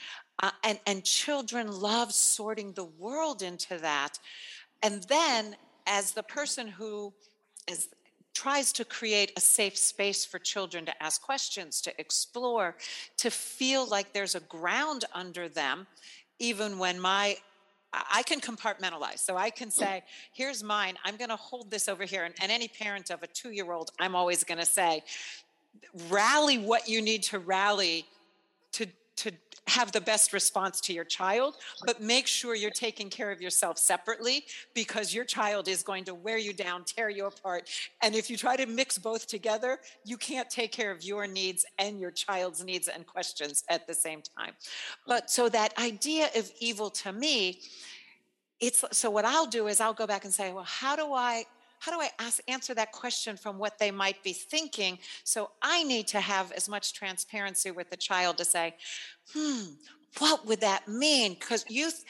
Uh, 0.42 0.52
and, 0.64 0.80
and 0.86 1.04
children 1.04 1.72
love 1.72 2.14
sorting 2.14 2.72
the 2.74 2.86
world 2.86 3.42
into 3.42 3.78
that. 3.80 4.20
And 4.84 5.04
then, 5.04 5.56
as 5.88 6.12
the 6.12 6.24
person 6.24 6.68
who 6.68 7.12
is, 7.68 7.90
tries 8.36 8.72
to 8.74 8.86
create 8.86 9.32
a 9.36 9.42
safe 9.42 9.76
space 9.76 10.24
for 10.24 10.38
children 10.38 10.86
to 10.86 11.04
ask 11.04 11.20
questions, 11.22 11.82
to 11.82 12.00
explore, 12.00 12.76
to 13.18 13.32
feel 13.32 13.88
like 13.88 14.14
there's 14.14 14.36
a 14.36 14.42
ground 14.42 15.06
under 15.16 15.50
them, 15.50 15.88
even 16.40 16.78
when 16.78 17.00
my 17.00 17.38
I 17.94 18.24
can 18.24 18.42
compartmentalize. 18.42 19.20
So 19.20 19.38
I 19.38 19.50
can 19.50 19.72
say, 19.72 20.04
here's 20.34 20.62
mine. 20.62 20.96
I'm 21.06 21.16
going 21.16 21.30
to 21.30 21.38
hold 21.38 21.72
this 21.72 21.88
over 21.88 22.04
here. 22.04 22.26
And, 22.26 22.36
and 22.42 22.52
any 22.52 22.68
parent 22.68 23.10
of 23.10 23.24
a 23.24 23.28
two 23.28 23.52
year 23.52 23.72
old, 23.72 23.92
I'm 24.00 24.16
always 24.16 24.44
going 24.44 24.60
to 24.60 24.66
say, 24.66 25.04
rally 26.10 26.58
what 26.58 26.90
you 26.90 27.02
need 27.02 27.24
to 27.24 27.40
rally 27.40 28.06
to, 28.74 28.88
to 29.18 29.32
have 29.68 29.92
the 29.92 30.02
best 30.02 30.32
response 30.34 30.80
to 30.80 30.94
your 30.94 31.04
child, 31.04 31.58
but 31.86 32.02
make 32.02 32.26
sure 32.26 32.56
you're 32.56 32.72
taking 32.72 33.10
care 33.10 33.32
of 33.32 33.42
yourself 33.42 33.78
separately 33.78 34.46
because 34.74 35.14
your 35.14 35.26
child 35.26 35.68
is 35.68 35.84
going 35.84 36.06
to 36.06 36.14
wear 36.14 36.38
you 36.38 36.54
down, 36.54 36.84
tear 36.86 37.10
you 37.10 37.26
apart. 37.26 37.70
And 38.02 38.16
if 38.16 38.30
you 38.30 38.38
try 38.38 38.56
to 38.56 38.66
mix 38.66 38.98
both 38.98 39.28
together, 39.28 39.80
you 40.06 40.18
can't 40.18 40.50
take 40.50 40.72
care 40.72 40.92
of 40.92 41.04
your 41.04 41.28
needs 41.28 41.66
and 41.78 42.00
your 42.00 42.12
child's 42.12 42.64
needs 42.64 42.88
and 42.88 43.06
questions 43.06 43.64
at 43.70 43.86
the 43.88 43.94
same 43.94 44.22
time. 44.38 44.54
But 45.06 45.30
so 45.30 45.50
that 45.50 45.78
idea 45.78 46.30
of 46.36 46.50
evil 46.60 46.90
to 46.92 47.12
me, 47.12 47.60
it's 48.60 48.84
so 48.92 49.10
what 49.10 49.26
I'll 49.26 49.46
do 49.46 49.68
is 49.68 49.80
I'll 49.80 49.94
go 49.94 50.08
back 50.08 50.24
and 50.24 50.34
say, 50.34 50.52
well, 50.52 50.64
how 50.64 50.96
do 50.96 51.14
I 51.14 51.46
how 51.80 51.92
do 51.92 52.02
I 52.02 52.10
ask, 52.20 52.40
answer 52.48 52.74
that 52.76 52.92
question 52.92 53.38
from 53.38 53.58
what 53.58 53.80
they 53.80 53.92
might 53.92 54.24
be 54.24 54.34
thinking? 54.34 55.00
So 55.24 55.52
I 55.62 55.84
need 55.84 56.08
to 56.08 56.20
have 56.20 56.52
as 56.52 56.68
much 56.68 56.94
transparency 56.94 57.72
with 57.72 57.90
the 57.90 57.98
child 57.98 58.38
to 58.38 58.46
say, 58.46 58.76
hmm, 59.34 59.64
what 60.20 60.48
would 60.48 60.62
that 60.62 60.88
mean? 60.88 61.36
Because 61.36 61.66
youth 61.68 62.04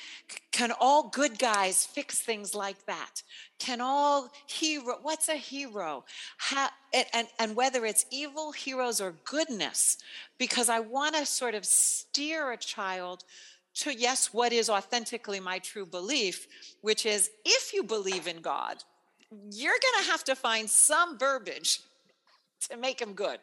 can 0.51 0.71
all 0.79 1.09
good 1.09 1.37
guys 1.37 1.85
fix 1.85 2.19
things 2.21 2.55
like 2.55 2.85
that? 2.85 3.21
Can 3.59 3.81
all 3.81 4.31
hero? 4.45 4.97
What's 5.01 5.29
a 5.29 5.35
hero? 5.35 6.05
How, 6.37 6.69
and 6.93 7.27
and 7.39 7.55
whether 7.55 7.85
it's 7.85 8.05
evil 8.11 8.51
heroes 8.51 9.01
or 9.01 9.15
goodness, 9.25 9.97
because 10.37 10.69
I 10.69 10.79
want 10.79 11.15
to 11.15 11.25
sort 11.25 11.55
of 11.55 11.65
steer 11.65 12.51
a 12.51 12.57
child 12.57 13.23
to 13.75 13.93
yes, 13.93 14.33
what 14.33 14.53
is 14.53 14.69
authentically 14.69 15.39
my 15.39 15.59
true 15.59 15.85
belief, 15.85 16.47
which 16.81 17.05
is 17.05 17.29
if 17.45 17.73
you 17.73 17.83
believe 17.83 18.27
in 18.27 18.41
God, 18.41 18.83
you're 19.31 19.71
going 19.71 20.03
to 20.03 20.11
have 20.11 20.23
to 20.25 20.35
find 20.35 20.69
some 20.69 21.17
verbiage 21.17 21.81
to 22.69 22.77
make 22.77 23.01
him 23.01 23.13
good. 23.13 23.39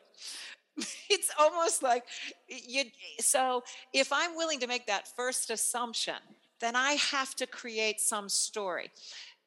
It's 1.08 1.30
almost 1.38 1.84
like 1.84 2.02
you. 2.48 2.84
So 3.20 3.62
if 3.92 4.12
I'm 4.12 4.34
willing 4.34 4.58
to 4.58 4.66
make 4.66 4.86
that 4.86 5.06
first 5.14 5.50
assumption, 5.50 6.16
then 6.58 6.74
I 6.74 6.92
have 6.94 7.36
to 7.36 7.46
create 7.46 8.00
some 8.00 8.28
story. 8.28 8.90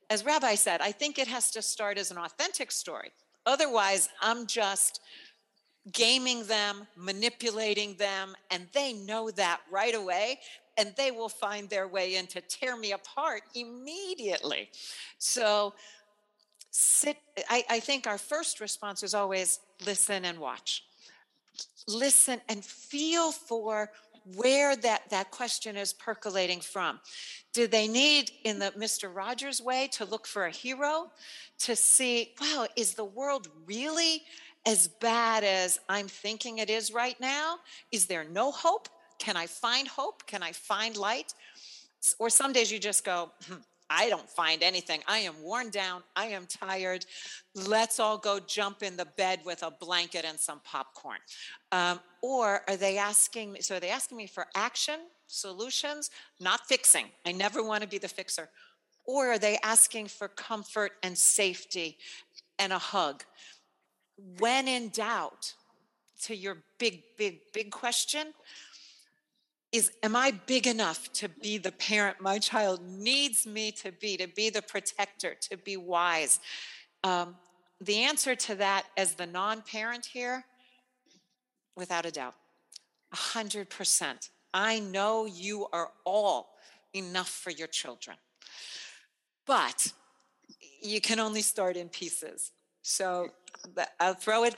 As 0.10 0.24
Rabbi 0.24 0.56
said, 0.56 0.80
I 0.80 0.94
think 0.94 1.20
it 1.20 1.28
has 1.28 1.52
to 1.52 1.62
start 1.62 1.98
as 1.98 2.12
an 2.12 2.18
authentic 2.18 2.72
story. 2.72 3.12
Otherwise, 3.46 4.08
I'm 4.22 4.48
just 4.48 5.02
gaming 5.92 6.46
them, 6.46 6.88
manipulating 6.96 7.96
them, 7.96 8.36
and 8.52 8.68
they 8.74 8.94
know 8.94 9.30
that 9.32 9.62
right 9.70 9.96
away, 9.96 10.40
and 10.78 10.94
they 10.96 11.12
will 11.12 11.30
find 11.30 11.70
their 11.70 11.88
way 11.88 12.16
in 12.16 12.28
to 12.28 12.42
tear 12.42 12.78
me 12.78 12.92
apart 12.92 13.42
immediately. 13.56 14.70
So 15.18 15.74
sit 16.80 17.18
I, 17.50 17.64
I 17.70 17.80
think 17.80 18.06
our 18.06 18.18
first 18.18 18.60
response 18.60 19.02
is 19.02 19.14
always 19.14 19.60
listen 19.86 20.26
and 20.26 20.38
watch 20.40 20.84
listen 21.88 22.42
and 22.50 22.64
feel 22.64 23.32
for 23.32 23.92
where 24.36 24.76
that, 24.76 25.10
that 25.10 25.32
question 25.32 25.78
is 25.78 25.94
percolating 25.94 26.60
from. 26.60 27.00
Do 27.54 27.66
they 27.66 27.88
need, 27.88 28.32
in 28.44 28.60
the 28.60 28.72
Mr. 28.78 29.14
Rogers 29.14 29.62
way, 29.62 29.88
to 29.94 30.06
look 30.06 30.28
for 30.28 30.46
a 30.46 30.52
hero 30.52 31.10
to 31.60 31.76
see, 31.76 32.34
wow, 32.42 32.68
is 32.76 32.94
the 32.94 33.06
world 33.06 33.48
really 33.66 34.24
as 34.66 34.88
bad 34.88 35.46
as 35.46 35.80
I'm 35.88 36.08
thinking 36.08 36.58
it 36.58 36.70
is 36.70 36.92
right 36.92 37.20
now? 37.22 37.58
Is 37.92 38.06
there 38.06 38.26
no 38.26 38.52
hope? 38.52 38.90
Can 39.18 39.38
I 39.38 39.48
find 39.48 39.88
hope? 39.88 40.26
Can 40.28 40.44
I 40.44 40.52
find 40.52 40.98
light? 40.98 41.34
Or 42.20 42.30
some 42.30 42.52
days 42.52 42.72
you 42.72 42.80
just 42.80 43.06
go, 43.06 43.32
hmm, 43.48 43.56
I 43.90 44.10
don't 44.10 44.30
find 44.30 44.64
anything. 44.64 45.02
I 45.08 45.20
am 45.20 45.42
worn 45.42 45.70
down. 45.70 46.04
I 46.16 46.28
am 46.28 46.46
tired. 46.46 47.06
Let's 47.56 48.00
all 48.00 48.18
go 48.18 48.40
jump 48.40 48.84
in 48.84 48.98
the 48.98 49.06
bed 49.06 49.42
with 49.46 49.64
a 49.64 49.72
blanket 49.72 50.26
and 50.26 50.40
some 50.40 50.60
popcorn. 50.64 51.20
Um, 51.72 52.00
or 52.22 52.62
are 52.68 52.76
they 52.76 52.98
asking 52.98 53.54
me? 53.54 53.62
So 53.62 53.78
are 53.78 53.80
they 53.80 53.90
asking 53.90 54.18
me 54.18 54.28
for 54.28 54.48
action, 54.56 55.00
solutions, 55.28 56.10
not 56.40 56.68
fixing? 56.68 57.06
I 57.26 57.32
never 57.32 57.64
want 57.64 57.82
to 57.84 57.88
be 57.88 57.98
the 57.98 58.08
fixer. 58.08 58.50
Or 59.06 59.32
are 59.32 59.40
they 59.40 59.58
asking 59.64 60.08
for 60.08 60.28
comfort 60.28 60.94
and 61.02 61.18
safety 61.18 61.98
and 62.60 62.74
a 62.74 62.80
hug? 62.80 63.24
When 64.40 64.68
in 64.68 64.90
doubt, 64.90 65.54
to 66.24 66.36
your 66.36 66.58
big, 66.80 67.04
big, 67.18 67.40
big 67.54 67.72
question, 67.72 68.34
is 69.78 69.92
am 70.04 70.16
I 70.16 70.32
big 70.32 70.68
enough 70.68 71.14
to 71.14 71.30
be 71.30 71.58
the 71.58 71.72
parent 71.72 72.20
my 72.20 72.40
child 72.40 72.82
needs 72.84 73.46
me 73.46 73.72
to 73.84 73.92
be, 73.92 74.18
to 74.18 74.28
be 74.28 74.50
the 74.50 74.62
protector, 74.62 75.36
to 75.50 75.56
be 75.56 75.78
wise? 75.78 76.40
Um, 77.04 77.36
the 77.80 78.04
answer 78.04 78.36
to 78.36 78.56
that, 78.56 78.86
as 78.98 79.14
the 79.14 79.28
non 79.28 79.62
parent 79.62 80.08
here, 80.08 80.44
without 81.76 82.06
a 82.06 82.12
doubt, 82.12 82.34
100%. 83.14 84.30
I 84.54 84.80
know 84.80 85.26
you 85.26 85.68
are 85.72 85.92
all 86.04 86.50
enough 86.94 87.30
for 87.30 87.52
your 87.52 87.68
children. 87.68 88.18
But 89.46 89.94
you 90.82 91.00
can 91.00 91.20
only 91.20 91.42
start 91.42 91.78
in 91.78 91.88
pieces. 91.88 92.52
So 92.82 93.30
I'll 94.00 94.16
throw 94.16 94.44
it 94.44 94.56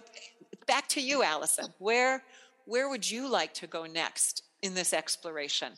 back 0.66 0.88
to 0.90 1.02
you, 1.02 1.24
Allison. 1.24 1.74
Where, 1.78 2.24
where 2.66 2.88
would 2.90 3.10
you 3.10 3.28
like 3.28 3.54
to 3.56 3.68
go 3.68 3.86
next 3.86 4.44
in 4.62 4.74
this 4.74 4.94
exploration? 4.94 5.74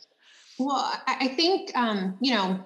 Well, 0.58 0.92
I 1.06 1.28
think 1.28 1.76
um, 1.76 2.16
you 2.20 2.34
know 2.34 2.64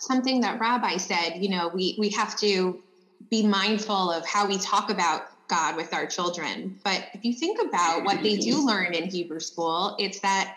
something 0.00 0.40
that 0.42 0.60
Rabbi 0.60 0.96
said. 0.96 1.34
You 1.36 1.50
know, 1.50 1.68
we 1.68 1.96
we 1.98 2.10
have 2.10 2.38
to 2.40 2.82
be 3.30 3.44
mindful 3.46 4.10
of 4.10 4.26
how 4.26 4.46
we 4.46 4.58
talk 4.58 4.90
about 4.90 5.22
God 5.48 5.76
with 5.76 5.92
our 5.92 6.06
children. 6.06 6.78
But 6.84 7.06
if 7.14 7.24
you 7.24 7.34
think 7.34 7.58
about 7.60 8.04
what 8.04 8.22
they 8.22 8.36
do 8.36 8.64
learn 8.66 8.94
in 8.94 9.10
Hebrew 9.10 9.40
school, 9.40 9.96
it's 9.98 10.20
that 10.20 10.54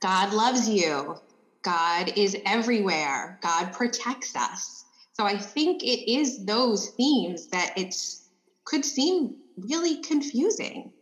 God 0.00 0.32
loves 0.32 0.68
you. 0.68 1.16
God 1.62 2.12
is 2.16 2.36
everywhere. 2.44 3.38
God 3.42 3.72
protects 3.72 4.36
us. 4.36 4.84
So 5.14 5.24
I 5.24 5.38
think 5.38 5.82
it 5.82 6.10
is 6.10 6.44
those 6.44 6.90
themes 6.90 7.48
that 7.48 7.72
it's 7.76 8.28
could 8.64 8.84
seem 8.84 9.36
really 9.56 10.02
confusing. 10.02 10.92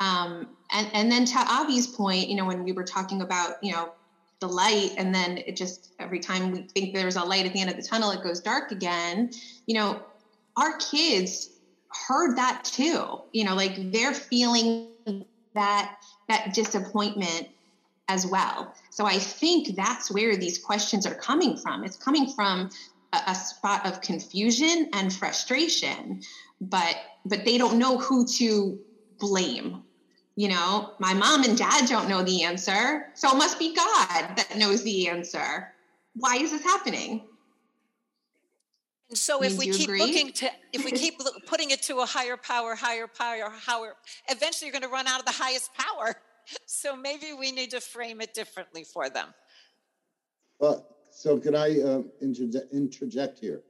Um, 0.00 0.56
and, 0.72 0.90
and 0.92 1.12
then 1.12 1.24
to 1.26 1.38
Avi's 1.38 1.86
point, 1.86 2.28
you 2.28 2.36
know, 2.36 2.44
when 2.44 2.64
we 2.64 2.72
were 2.72 2.84
talking 2.84 3.22
about, 3.22 3.54
you 3.62 3.72
know, 3.72 3.92
the 4.40 4.48
light 4.48 4.92
and 4.98 5.14
then 5.14 5.38
it 5.38 5.56
just 5.56 5.92
every 5.98 6.20
time 6.20 6.50
we 6.50 6.68
think 6.74 6.94
there's 6.94 7.16
a 7.16 7.22
light 7.22 7.46
at 7.46 7.52
the 7.52 7.60
end 7.60 7.70
of 7.70 7.76
the 7.76 7.82
tunnel, 7.82 8.10
it 8.10 8.22
goes 8.22 8.40
dark 8.40 8.72
again, 8.72 9.30
you 9.66 9.74
know, 9.74 10.02
our 10.56 10.76
kids 10.78 11.50
heard 12.08 12.36
that 12.36 12.64
too. 12.64 13.20
You 13.32 13.44
know, 13.44 13.54
like 13.54 13.92
they're 13.92 14.14
feeling 14.14 14.88
that 15.54 15.96
that 16.28 16.52
disappointment 16.52 17.48
as 18.08 18.26
well. 18.26 18.74
So 18.90 19.06
I 19.06 19.18
think 19.18 19.76
that's 19.76 20.10
where 20.10 20.36
these 20.36 20.58
questions 20.58 21.06
are 21.06 21.14
coming 21.14 21.56
from. 21.56 21.84
It's 21.84 21.96
coming 21.96 22.30
from 22.34 22.68
a, 23.12 23.20
a 23.28 23.34
spot 23.34 23.86
of 23.86 24.00
confusion 24.00 24.90
and 24.92 25.12
frustration, 25.12 26.20
but 26.60 26.96
but 27.24 27.44
they 27.44 27.56
don't 27.56 27.78
know 27.78 27.98
who 27.98 28.26
to 28.38 28.78
blame. 29.28 29.82
You 30.36 30.48
know, 30.48 30.94
my 30.98 31.14
mom 31.14 31.44
and 31.44 31.56
dad 31.56 31.88
don't 31.88 32.08
know 32.08 32.22
the 32.22 32.42
answer, 32.42 33.06
so 33.14 33.30
it 33.30 33.36
must 33.36 33.58
be 33.58 33.74
God 33.74 34.36
that 34.36 34.56
knows 34.56 34.82
the 34.82 35.08
answer. 35.08 35.72
Why 36.16 36.36
is 36.36 36.50
this 36.50 36.62
happening? 36.62 37.22
And 39.08 39.18
so 39.18 39.42
if 39.44 39.56
we 39.56 39.66
keep 39.70 39.88
agree? 39.88 40.00
looking 40.00 40.32
to, 40.32 40.50
if 40.72 40.84
we 40.84 40.90
keep 40.90 41.14
putting 41.46 41.70
it 41.70 41.82
to 41.82 42.00
a 42.00 42.06
higher 42.06 42.36
power, 42.36 42.74
higher 42.74 43.06
power, 43.06 43.48
higher, 43.48 43.94
eventually 44.28 44.66
you're 44.68 44.72
going 44.72 44.82
to 44.82 44.88
run 44.88 45.06
out 45.06 45.20
of 45.20 45.26
the 45.26 45.32
highest 45.32 45.70
power. 45.74 46.16
So 46.66 46.94
maybe 46.94 47.32
we 47.32 47.52
need 47.52 47.70
to 47.70 47.80
frame 47.80 48.20
it 48.20 48.34
differently 48.34 48.84
for 48.84 49.08
them. 49.08 49.28
Well, 50.58 50.86
so 51.10 51.38
can 51.38 51.56
I 51.56 51.80
uh, 51.80 52.02
interject, 52.20 52.70
interject 52.70 53.38
here? 53.38 53.62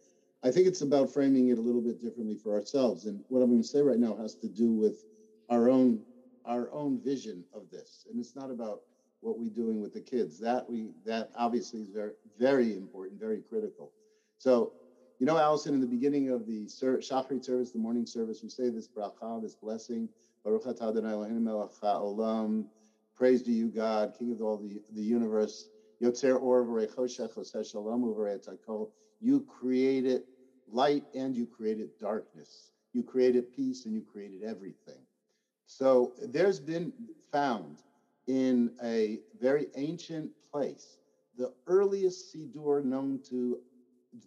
I 0.42 0.50
think 0.50 0.66
it's 0.66 0.82
about 0.82 1.08
framing 1.08 1.50
it 1.50 1.58
a 1.58 1.61
little 1.61 1.80
bit 1.80 2.02
differently 2.02 2.34
for 2.34 2.52
ourselves. 2.52 3.06
And 3.06 3.23
what 3.28 3.42
I'm 3.42 3.50
going 3.50 3.62
to 3.62 3.68
say 3.68 3.80
right 3.80 4.00
now 4.00 4.16
has 4.16 4.34
to 4.37 4.49
do 4.49 4.73
with 4.73 5.04
our 5.50 5.68
own 5.70 6.02
our 6.46 6.70
own 6.72 7.00
vision 7.02 7.44
of 7.54 7.70
this. 7.70 8.06
And 8.10 8.20
it's 8.20 8.36
not 8.36 8.50
about 8.50 8.80
what 9.20 9.38
we're 9.38 9.50
doing 9.50 9.80
with 9.80 9.92
the 9.94 10.02
kids. 10.02 10.38
That 10.40 10.68
we 10.68 10.90
that 11.06 11.30
obviously 11.36 11.82
is 11.82 11.90
very 11.90 12.12
very 12.38 12.76
important, 12.76 13.20
very 13.20 13.42
critical. 13.48 13.92
So 14.38 14.72
you 15.20 15.26
know, 15.26 15.38
Allison, 15.38 15.74
in 15.74 15.80
the 15.80 15.86
beginning 15.86 16.30
of 16.30 16.46
the 16.46 16.68
ser- 16.68 16.98
Shachrit 16.98 17.44
service, 17.44 17.72
the 17.72 17.78
morning 17.78 18.06
service, 18.06 18.40
we 18.42 18.50
say 18.50 18.70
this 18.70 18.88
bracha, 18.96 19.42
this 19.42 19.56
blessing, 19.62 20.10
Baruch 20.44 20.64
haolam, 21.82 22.66
praise 23.16 23.42
to 23.44 23.52
you, 23.52 23.68
God, 23.70 24.14
King 24.18 24.32
of 24.32 24.42
all 24.42 24.58
the, 24.58 24.82
the 24.94 25.02
universe, 25.02 25.68
Yotzer 26.02 26.38
or 26.40 26.64
You 29.20 29.42
created 29.48 30.22
light 30.68 31.04
and 31.14 31.36
you 31.36 31.46
created 31.46 31.90
darkness. 32.00 32.70
You 32.92 33.02
created 33.04 33.50
peace 33.52 33.86
and 33.86 33.94
you 33.94 34.02
created 34.02 34.42
everything. 34.44 35.06
So 35.66 36.12
there's 36.18 36.61
been 36.61 36.92
found 37.33 37.80
in 38.26 38.71
a 38.83 39.21
very 39.40 39.68
ancient 39.76 40.30
place 40.52 40.99
the 41.37 41.50
earliest 41.66 42.33
Siddur 42.33 42.85
known 42.85 43.21
to 43.28 43.59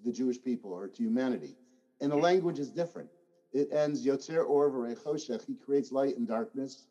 the 0.04 0.12
Jewish 0.12 0.42
people 0.42 0.72
or 0.72 0.88
to 0.88 1.04
humanity. 1.04 1.56
And 2.02 2.12
the 2.12 2.18
language 2.18 2.60
is 2.60 2.72
different. 2.72 3.10
It 3.54 3.70
ends 3.72 4.06
Yotzer 4.06 4.46
Or 4.46 4.70
Choshech. 4.96 5.46
He 5.46 5.56
creates 5.56 5.92
light 5.92 6.18
and 6.18 6.28
darkness. 6.28 6.86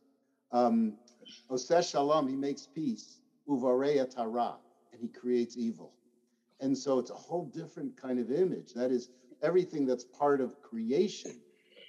Um, 0.53 0.95
Oseh 1.51 1.89
Shalom. 1.89 2.29
He 2.29 2.37
makes 2.37 2.67
peace. 2.75 3.21
Uvareya 3.49 4.09
Tara. 4.09 4.57
And 4.93 5.01
he 5.03 5.09
creates 5.09 5.57
evil. 5.57 5.93
And 6.61 6.77
so 6.77 6.99
it's 6.99 7.11
a 7.11 7.15
whole 7.15 7.45
different 7.45 7.97
kind 8.01 8.19
of 8.19 8.33
image. 8.33 8.73
That 8.75 8.91
is 8.91 9.11
everything 9.43 9.87
that's 9.87 10.05
part 10.05 10.41
of 10.41 10.59
creation. 10.63 11.43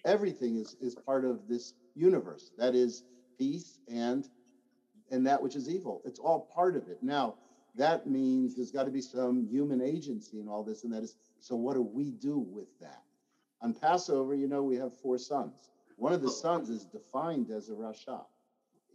Everything 0.06 0.58
is, 0.58 0.76
is 0.82 0.96
part 0.96 1.24
of 1.24 1.48
this 1.48 1.74
universe. 1.98 2.52
That 2.58 2.76
is 2.76 3.04
peace 3.38 3.80
and 3.88 4.28
and 5.10 5.26
that 5.26 5.42
which 5.42 5.56
is 5.56 5.70
evil. 5.70 6.02
It's 6.06 6.20
all 6.20 6.50
part 6.54 6.76
of 6.76 6.90
it. 6.90 7.02
Now, 7.02 7.36
that 7.76 8.08
means 8.08 8.56
there's 8.56 8.72
got 8.72 8.84
to 8.84 8.92
be 8.92 9.02
some 9.02 9.48
human 9.50 9.82
agency 9.82 10.40
in 10.40 10.48
all 10.48 10.64
this. 10.64 10.84
And 10.84 10.92
that 10.94 11.04
is, 11.04 11.16
so 11.40 11.56
what 11.56 11.76
do 11.76 11.82
we 11.82 12.12
do 12.12 12.40
with 12.40 12.68
that? 12.82 13.04
On 13.62 13.74
Passover, 13.74 14.36
you 14.36 14.48
know, 14.48 14.64
we 14.64 14.76
have 14.76 14.94
four 14.98 15.18
sons. 15.18 15.70
One 15.96 16.14
of 16.14 16.22
the 16.22 16.28
oh. 16.28 16.32
sons 16.32 16.70
is 16.70 16.86
defined 16.86 17.50
as 17.52 17.70
a 17.70 17.74
Rasha. 17.74 18.22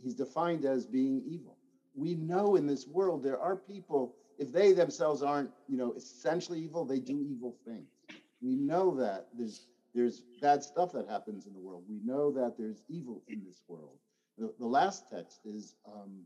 He's 0.02 0.14
defined 0.14 0.64
as 0.64 0.84
being 0.84 1.22
evil. 1.26 1.56
We 1.94 2.14
know 2.14 2.56
in 2.56 2.66
this 2.66 2.86
world 2.86 3.22
there 3.22 3.40
are 3.40 3.56
people, 3.56 4.16
if 4.38 4.52
they 4.52 4.72
themselves 4.72 5.22
aren't, 5.22 5.50
you 5.68 5.76
know, 5.76 5.92
essentially 5.92 6.60
evil, 6.60 6.84
they 6.84 6.98
do 7.00 7.22
evil 7.22 7.56
things. 7.64 7.88
We 8.40 8.56
know 8.56 8.94
that 8.96 9.28
there's 9.36 9.66
there's 9.94 10.22
bad 10.40 10.62
stuff 10.62 10.92
that 10.92 11.08
happens 11.08 11.46
in 11.46 11.52
the 11.52 11.60
world. 11.60 11.84
We 11.88 12.00
know 12.04 12.30
that 12.32 12.54
there's 12.58 12.82
evil 12.88 13.22
in 13.28 13.42
this 13.44 13.62
world. 13.68 13.98
The, 14.38 14.52
the 14.58 14.66
last 14.66 15.04
text 15.12 15.40
is 15.44 15.74
um, 15.86 16.22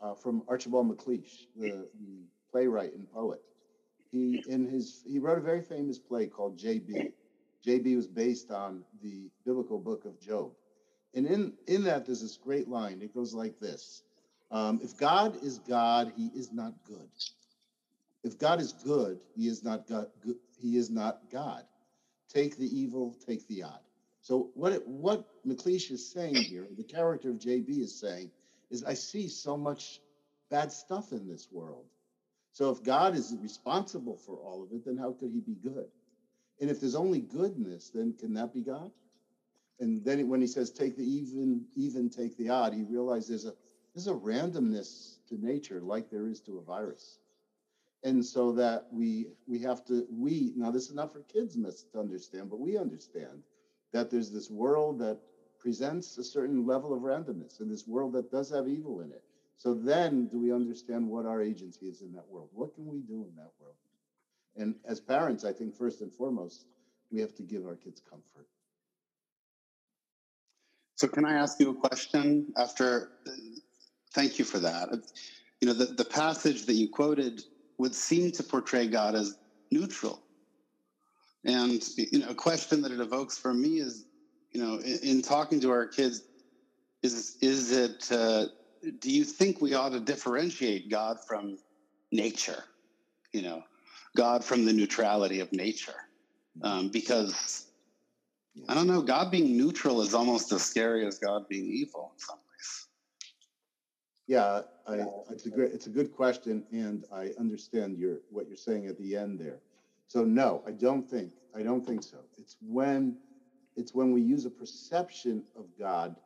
uh, 0.00 0.14
from 0.14 0.42
Archibald 0.48 0.88
MacLeish, 0.90 1.46
the, 1.56 1.88
the 2.00 2.26
playwright 2.50 2.94
and 2.94 3.10
poet. 3.10 3.40
He 4.10 4.42
in 4.48 4.66
his 4.66 5.02
he 5.06 5.18
wrote 5.18 5.38
a 5.38 5.42
very 5.42 5.62
famous 5.62 5.98
play 5.98 6.26
called 6.26 6.58
J.B. 6.58 7.10
J.B. 7.64 7.96
was 7.96 8.06
based 8.06 8.50
on 8.50 8.84
the 9.02 9.28
biblical 9.44 9.78
book 9.78 10.06
of 10.06 10.18
Job, 10.20 10.52
and 11.14 11.26
in 11.26 11.52
in 11.66 11.84
that 11.84 12.06
there's 12.06 12.22
this 12.22 12.38
great 12.38 12.68
line. 12.68 13.02
It 13.02 13.14
goes 13.14 13.34
like 13.34 13.60
this: 13.60 14.02
um, 14.50 14.80
If 14.82 14.96
God 14.96 15.36
is 15.42 15.58
God, 15.58 16.12
He 16.16 16.28
is 16.34 16.52
not 16.52 16.72
good. 16.86 17.10
If 18.24 18.38
God 18.38 18.60
is 18.60 18.72
good, 18.72 19.20
He 19.36 19.46
is 19.46 19.62
not 19.62 19.86
God. 19.86 20.06
He 20.58 20.78
is 20.78 20.88
not 20.90 21.20
God. 21.30 21.64
Take 22.32 22.56
the 22.56 22.66
evil, 22.66 23.16
take 23.26 23.46
the 23.48 23.62
odd. 23.62 23.80
So 24.20 24.50
what 24.54 24.72
it, 24.72 24.86
what 24.86 25.24
MacLeish 25.46 25.90
is 25.90 26.10
saying 26.12 26.34
here, 26.34 26.66
the 26.76 26.84
character 26.84 27.30
of 27.30 27.36
JB 27.36 27.80
is 27.80 27.98
saying, 27.98 28.30
is 28.70 28.84
I 28.84 28.94
see 28.94 29.28
so 29.28 29.56
much 29.56 30.00
bad 30.50 30.72
stuff 30.72 31.12
in 31.12 31.26
this 31.26 31.48
world. 31.50 31.86
So 32.52 32.70
if 32.70 32.82
God 32.82 33.14
is 33.14 33.34
responsible 33.40 34.16
for 34.16 34.36
all 34.36 34.62
of 34.62 34.72
it, 34.72 34.84
then 34.84 34.96
how 34.96 35.12
could 35.12 35.30
he 35.32 35.40
be 35.40 35.56
good? 35.62 35.86
And 36.60 36.70
if 36.70 36.80
there's 36.80 36.94
only 36.94 37.20
goodness, 37.20 37.90
then 37.94 38.14
can 38.18 38.34
that 38.34 38.52
be 38.52 38.62
God? 38.62 38.90
And 39.80 40.04
then 40.04 40.28
when 40.28 40.40
he 40.40 40.46
says 40.46 40.70
take 40.70 40.96
the 40.96 41.04
even, 41.04 41.64
even 41.76 42.10
take 42.10 42.36
the 42.36 42.48
odd, 42.48 42.74
he 42.74 42.82
realizes 42.82 43.28
there's 43.28 43.44
a 43.46 43.56
there's 43.94 44.08
a 44.08 44.12
randomness 44.12 45.16
to 45.28 45.44
nature 45.44 45.80
like 45.80 46.10
there 46.10 46.28
is 46.28 46.40
to 46.42 46.58
a 46.58 46.62
virus. 46.62 47.18
And 48.04 48.24
so 48.24 48.52
that 48.52 48.84
we 48.90 49.26
we 49.46 49.58
have 49.60 49.84
to 49.86 50.06
we 50.10 50.52
now 50.56 50.70
this 50.70 50.88
is 50.88 50.94
not 50.94 51.12
for 51.12 51.22
kids 51.22 51.56
to 51.56 51.98
understand, 51.98 52.48
but 52.50 52.60
we 52.60 52.78
understand 52.78 53.42
that 53.92 54.10
there's 54.10 54.30
this 54.30 54.50
world 54.50 55.00
that 55.00 55.18
presents 55.58 56.16
a 56.18 56.24
certain 56.24 56.64
level 56.64 56.94
of 56.94 57.00
randomness 57.00 57.60
in 57.60 57.68
this 57.68 57.86
world 57.86 58.12
that 58.12 58.30
does 58.30 58.50
have 58.50 58.68
evil 58.68 59.00
in 59.00 59.10
it. 59.10 59.22
So 59.56 59.74
then 59.74 60.28
do 60.28 60.38
we 60.38 60.52
understand 60.52 61.08
what 61.08 61.26
our 61.26 61.42
agency 61.42 61.86
is 61.86 62.00
in 62.00 62.12
that 62.12 62.28
world? 62.28 62.50
What 62.52 62.74
can 62.74 62.86
we 62.86 63.00
do 63.00 63.26
in 63.28 63.34
that 63.36 63.50
world? 63.58 63.74
And 64.56 64.76
as 64.84 65.00
parents, 65.00 65.44
I 65.44 65.52
think 65.52 65.76
first 65.76 66.00
and 66.00 66.12
foremost, 66.12 66.66
we 67.10 67.20
have 67.20 67.34
to 67.34 67.42
give 67.42 67.66
our 67.66 67.74
kids 67.74 68.00
comfort. 68.08 68.46
So 70.94 71.08
can 71.08 71.24
I 71.24 71.34
ask 71.34 71.58
you 71.58 71.70
a 71.70 71.88
question 71.88 72.52
after 72.56 73.10
thank 74.14 74.38
you 74.38 74.44
for 74.44 74.58
that. 74.58 74.88
You 75.60 75.68
know, 75.68 75.74
the, 75.74 75.86
the 75.86 76.04
passage 76.04 76.66
that 76.66 76.74
you 76.74 76.88
quoted 76.88 77.40
would 77.78 77.94
seem 77.94 78.30
to 78.32 78.42
portray 78.42 78.86
God 78.86 79.14
as 79.14 79.36
neutral. 79.70 80.22
And 81.44 81.82
you 81.96 82.18
know, 82.18 82.28
a 82.28 82.34
question 82.34 82.82
that 82.82 82.92
it 82.92 83.00
evokes 83.00 83.38
for 83.38 83.54
me 83.54 83.78
is 83.78 84.04
you 84.52 84.62
know, 84.62 84.76
in, 84.78 84.98
in 85.02 85.22
talking 85.22 85.60
to 85.60 85.70
our 85.70 85.86
kids, 85.86 86.22
is 87.02 87.36
is 87.40 87.72
it? 87.72 88.10
Uh, 88.10 88.46
do 89.00 89.10
you 89.10 89.24
think 89.24 89.60
we 89.60 89.74
ought 89.74 89.90
to 89.90 90.00
differentiate 90.00 90.90
God 90.90 91.16
from 91.26 91.56
nature? 92.12 92.64
You 93.32 93.42
know, 93.42 93.62
God 94.16 94.44
from 94.44 94.64
the 94.64 94.72
neutrality 94.72 95.40
of 95.40 95.52
nature, 95.52 95.94
um, 96.62 96.88
because 96.88 97.66
I 98.68 98.74
don't 98.74 98.86
know. 98.86 99.02
God 99.02 99.30
being 99.30 99.56
neutral 99.56 100.00
is 100.00 100.14
almost 100.14 100.50
as 100.52 100.62
scary 100.62 101.06
as 101.06 101.18
God 101.18 101.42
being 101.48 101.66
evil 101.66 102.12
in 102.14 102.18
some. 102.18 102.38
Yeah, 104.28 104.62
I, 104.88 105.00
it's 105.30 105.46
a 105.46 105.50
great, 105.50 105.72
it's 105.74 105.88
a 105.88 105.90
good 105.92 106.12
question, 106.12 106.64
and 106.72 107.04
I 107.12 107.32
understand 107.38 107.98
your 107.98 108.20
what 108.30 108.48
you're 108.48 108.56
saying 108.56 108.88
at 108.88 108.98
the 108.98 109.16
end 109.16 109.40
there. 109.40 109.62
So 110.08 110.24
no, 110.24 110.62
I 110.66 110.72
don't 110.72 111.08
think 111.08 111.32
I 111.56 111.62
don't 111.62 111.86
think 111.86 112.04
so. 112.04 112.20
It's 112.38 112.56
when 112.62 113.16
it's 113.76 113.94
when 113.94 114.12
we 114.12 114.22
use 114.22 114.46
a 114.46 114.50
perception 114.50 115.44
of 115.56 115.66
God 115.78 116.16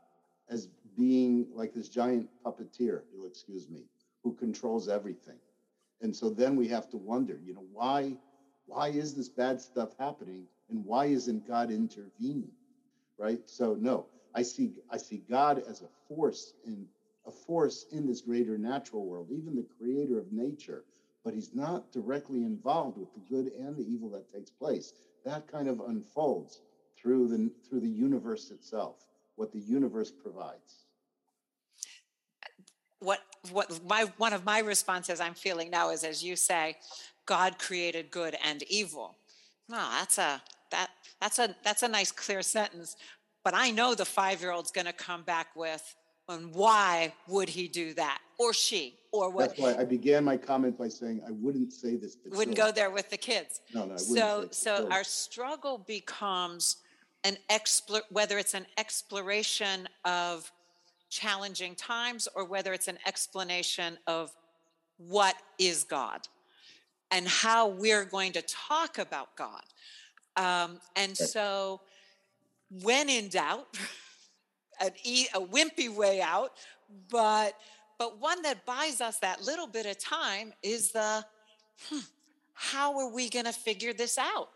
as 0.50 0.68
being 0.96 1.46
like 1.52 1.72
this 1.74 1.88
giant 1.88 2.28
puppeteer, 2.46 3.02
you'll 3.12 3.26
excuse 3.26 3.68
me, 3.68 3.86
who 4.24 4.34
controls 4.34 4.88
everything. 4.88 5.38
And 6.02 6.14
so 6.16 6.30
then 6.30 6.56
we 6.56 6.68
have 6.68 6.88
to 6.90 6.98
wonder, 6.98 7.38
you 7.44 7.54
know, 7.54 7.66
why 7.72 8.18
why 8.66 8.88
is 8.88 9.14
this 9.14 9.28
bad 9.30 9.60
stuff 9.60 9.90
happening 9.98 10.46
and 10.70 10.84
why 10.84 11.06
isn't 11.06 11.46
God 11.46 11.70
intervening? 11.70 12.52
Right? 13.18 13.40
So 13.46 13.76
no, 13.80 14.06
I 14.34 14.42
see 14.42 14.72
I 14.90 14.98
see 14.98 15.22
God 15.30 15.62
as 15.68 15.82
a 15.82 15.88
force 16.08 16.54
in 16.64 16.88
a 17.26 17.30
force 17.30 17.86
in 17.92 18.06
this 18.06 18.20
greater 18.20 18.58
natural 18.58 19.06
world, 19.06 19.28
even 19.30 19.54
the 19.54 19.66
creator 19.78 20.18
of 20.18 20.32
nature, 20.32 20.84
but 21.24 21.34
he's 21.34 21.54
not 21.54 21.92
directly 21.92 22.44
involved 22.44 22.98
with 22.98 23.12
the 23.14 23.20
good 23.20 23.52
and 23.52 23.76
the 23.76 23.86
evil 23.88 24.08
that 24.10 24.32
takes 24.32 24.50
place. 24.50 24.92
That 25.24 25.46
kind 25.50 25.68
of 25.68 25.80
unfolds 25.80 26.62
through 27.00 27.28
the 27.28 27.50
through 27.68 27.80
the 27.80 27.88
universe 27.88 28.50
itself, 28.50 28.96
what 29.36 29.52
the 29.52 29.60
universe 29.60 30.10
provides. 30.10 30.84
What 32.98 33.20
what 33.50 33.84
my 33.86 34.06
one 34.18 34.32
of 34.32 34.44
my 34.44 34.58
responses 34.60 35.20
I'm 35.20 35.34
feeling 35.34 35.70
now 35.70 35.90
is 35.90 36.02
as 36.04 36.24
you 36.24 36.34
say, 36.34 36.76
God 37.26 37.58
created 37.58 38.10
good 38.10 38.36
and 38.44 38.62
evil. 38.64 39.16
Well, 39.68 39.88
that's 39.90 40.18
a 40.18 40.42
that 40.70 40.90
that's 41.20 41.38
a 41.38 41.54
that's 41.62 41.82
a 41.82 41.88
nice 41.88 42.10
clear 42.10 42.42
sentence. 42.42 42.96
But 43.44 43.54
I 43.54 43.70
know 43.70 43.94
the 43.94 44.04
five 44.04 44.40
year 44.40 44.52
old's 44.52 44.70
to 44.70 44.92
come 44.92 45.22
back 45.22 45.48
with, 45.56 45.96
and 46.28 46.54
why 46.54 47.12
would 47.28 47.48
he 47.48 47.68
do 47.68 47.94
that 47.94 48.20
or 48.38 48.52
she 48.52 48.96
or 49.12 49.30
what 49.30 49.48
That's 49.48 49.60
why 49.60 49.74
I 49.74 49.84
began 49.84 50.24
my 50.24 50.36
comment 50.36 50.78
by 50.78 50.88
saying 50.88 51.20
I 51.26 51.30
wouldn't 51.32 51.72
say 51.72 51.96
this 51.96 52.14
to 52.16 52.30
wouldn't 52.30 52.56
go 52.56 52.72
there 52.72 52.90
with 52.90 53.10
the 53.10 53.16
kids. 53.16 53.60
No, 53.74 53.80
no, 53.80 53.84
I 53.84 53.86
wouldn't 53.86 54.00
so 54.00 54.48
so 54.50 54.88
our 54.90 55.04
struggle 55.04 55.78
becomes 55.78 56.76
an 57.24 57.36
explore 57.50 58.02
whether 58.10 58.38
it's 58.38 58.54
an 58.54 58.66
exploration 58.78 59.88
of 60.04 60.50
challenging 61.10 61.74
times 61.74 62.26
or 62.34 62.44
whether 62.44 62.72
it's 62.72 62.88
an 62.88 62.98
explanation 63.06 63.98
of 64.06 64.34
what 64.96 65.36
is 65.58 65.84
god 65.84 66.26
and 67.10 67.28
how 67.28 67.68
we're 67.68 68.04
going 68.04 68.32
to 68.32 68.42
talk 68.42 68.98
about 68.98 69.36
god. 69.36 69.62
Um, 70.36 70.80
and 70.96 71.14
so 71.14 71.82
when 72.82 73.10
in 73.10 73.28
doubt 73.28 73.78
an 74.80 74.90
e- 75.04 75.28
a 75.34 75.40
wimpy 75.40 75.94
way 75.94 76.20
out 76.20 76.52
but 77.10 77.54
but 77.98 78.20
one 78.20 78.42
that 78.42 78.66
buys 78.66 79.00
us 79.00 79.18
that 79.18 79.42
little 79.44 79.66
bit 79.66 79.86
of 79.86 79.98
time 79.98 80.52
is 80.62 80.90
the 80.92 81.24
hmm, 81.88 82.00
how 82.54 82.98
are 82.98 83.08
we 83.08 83.28
going 83.28 83.44
to 83.44 83.52
figure 83.52 83.92
this 83.92 84.18
out? 84.18 84.48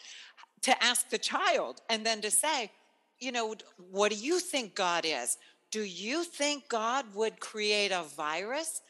To 0.62 0.84
ask 0.84 1.10
the 1.10 1.18
child 1.18 1.80
and 1.88 2.04
then 2.04 2.20
to 2.22 2.30
say 2.30 2.70
you 3.18 3.32
know 3.32 3.54
what 3.90 4.12
do 4.12 4.18
you 4.18 4.40
think 4.40 4.74
god 4.74 5.04
is? 5.06 5.38
Do 5.70 5.82
you 5.82 6.24
think 6.24 6.68
god 6.68 7.06
would 7.14 7.40
create 7.40 7.92
a 7.92 8.02
virus? 8.02 8.82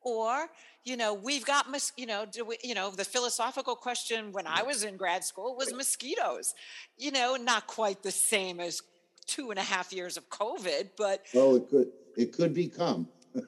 Or 0.00 0.46
you 0.84 0.96
know 0.96 1.14
we've 1.14 1.44
got 1.44 1.70
mos- 1.70 1.92
you 1.96 2.06
know 2.06 2.24
do 2.30 2.44
we, 2.44 2.58
you 2.62 2.74
know 2.74 2.90
the 2.90 3.04
philosophical 3.04 3.74
question 3.74 4.32
when 4.32 4.46
i 4.46 4.62
was 4.62 4.84
in 4.84 4.96
grad 4.96 5.24
school 5.24 5.56
was 5.56 5.72
mosquitoes. 5.72 6.54
You 6.98 7.10
know 7.10 7.36
not 7.36 7.66
quite 7.66 8.02
the 8.02 8.12
same 8.12 8.60
as 8.60 8.80
two 9.26 9.50
and 9.50 9.58
a 9.58 9.62
half 9.62 9.92
years 9.92 10.16
of 10.16 10.28
covid 10.28 10.88
but 10.96 11.24
Oh, 11.34 11.56
it 11.56 11.68
could 11.68 11.88
it 12.16 12.32
could 12.32 12.54
become. 12.54 13.08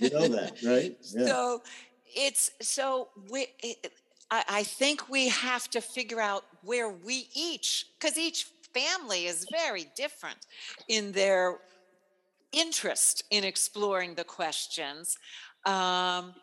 You 0.00 0.10
know 0.10 0.28
that, 0.28 0.62
right? 0.64 0.96
Yeah. 1.14 1.26
so 1.26 1.62
it's 2.06 2.50
so 2.60 3.08
we 3.30 3.48
it, 3.62 3.92
I, 4.30 4.44
I 4.48 4.62
think 4.62 5.08
we 5.08 5.28
have 5.28 5.68
to 5.70 5.80
figure 5.80 6.20
out 6.20 6.44
where 6.62 6.88
we 6.88 7.28
each 7.34 7.86
because 7.98 8.16
each 8.18 8.46
family 8.72 9.26
is 9.26 9.46
very 9.50 9.86
different 9.94 10.46
in 10.88 11.12
their 11.12 11.58
interest 12.52 13.24
in 13.30 13.44
exploring 13.44 14.14
the 14.14 14.24
questions 14.24 15.18
um, 15.66 16.34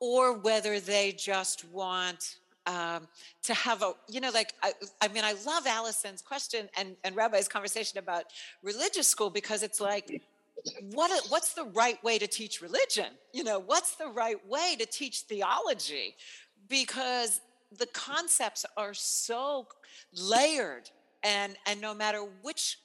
or 0.00 0.38
whether 0.38 0.78
they 0.80 1.12
just 1.12 1.64
want 1.70 2.36
um, 2.66 3.08
to 3.42 3.54
have 3.54 3.82
a 3.82 3.92
you 4.08 4.20
know 4.20 4.30
like 4.30 4.54
I, 4.62 4.72
I 5.00 5.08
mean 5.08 5.24
i 5.24 5.34
love 5.44 5.66
allison's 5.66 6.22
question 6.22 6.68
and, 6.76 6.96
and 7.04 7.14
rabbi's 7.14 7.48
conversation 7.48 7.98
about 7.98 8.24
religious 8.62 9.06
school 9.06 9.28
because 9.28 9.62
it's 9.62 9.80
like 9.80 10.22
what 10.92 11.10
what's 11.28 11.54
the 11.54 11.64
right 11.64 12.02
way 12.02 12.18
to 12.18 12.26
teach 12.26 12.62
religion? 12.62 13.06
You 13.32 13.44
know 13.44 13.58
what's 13.58 13.96
the 13.96 14.08
right 14.08 14.36
way 14.48 14.76
to 14.78 14.86
teach 14.86 15.20
theology? 15.20 16.16
Because 16.68 17.40
the 17.76 17.86
concepts 17.86 18.64
are 18.76 18.94
so 18.94 19.66
layered 20.14 20.90
and 21.22 21.56
and 21.66 21.80
no 21.80 21.94
matter 21.94 22.24
which 22.42 22.78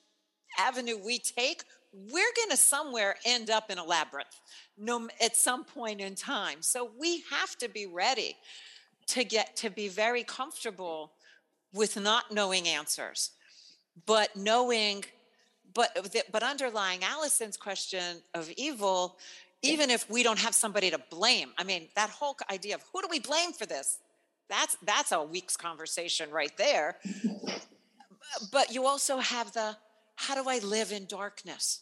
avenue 0.58 0.98
we 1.04 1.20
take 1.20 1.64
we're 1.92 2.34
going 2.36 2.50
to 2.52 2.58
somewhere 2.58 3.16
end 3.26 3.50
up 3.50 3.72
in 3.72 3.80
a 3.80 3.84
labyrinth 3.84 4.40
no 4.78 5.08
at 5.22 5.36
some 5.36 5.64
point 5.64 6.02
in 6.02 6.16
time. 6.16 6.62
So 6.62 6.92
we 7.00 7.24
have 7.32 7.56
to 7.58 7.70
be 7.70 7.86
ready 7.86 8.36
to 9.10 9.24
get 9.24 9.56
to 9.58 9.70
be 9.70 9.88
very 9.88 10.24
comfortable 10.24 11.12
with 11.74 11.98
not 11.98 12.32
knowing 12.32 12.68
answers 12.68 13.32
but 14.06 14.36
knowing 14.36 15.04
but 15.74 15.90
but 16.32 16.44
underlying 16.44 17.04
allison's 17.04 17.58
question 17.58 18.22
of 18.34 18.50
evil 18.58 19.18
even 19.62 19.90
if 19.90 20.10
we 20.10 20.24
don't 20.24 20.40
have 20.40 20.56
somebody 20.56 20.90
to 20.92 21.00
blame. 21.10 21.52
I 21.58 21.64
mean 21.64 21.90
that 21.96 22.10
whole 22.10 22.36
idea 22.52 22.76
of 22.76 22.84
who 22.94 23.02
do 23.02 23.08
we 23.10 23.20
blame 23.20 23.52
for 23.52 23.66
this? 23.66 24.00
That's 24.50 24.78
that's 24.84 25.12
a 25.12 25.22
week's 25.22 25.58
conversation 25.58 26.32
right 26.32 26.56
there. 26.58 26.98
But 28.52 28.72
you 28.72 28.86
also 28.86 29.18
have 29.18 29.52
the 29.54 29.76
how 30.16 30.36
do 30.36 30.48
i 30.48 30.60
live 30.60 30.92
in 30.92 31.08
darkness 31.08 31.82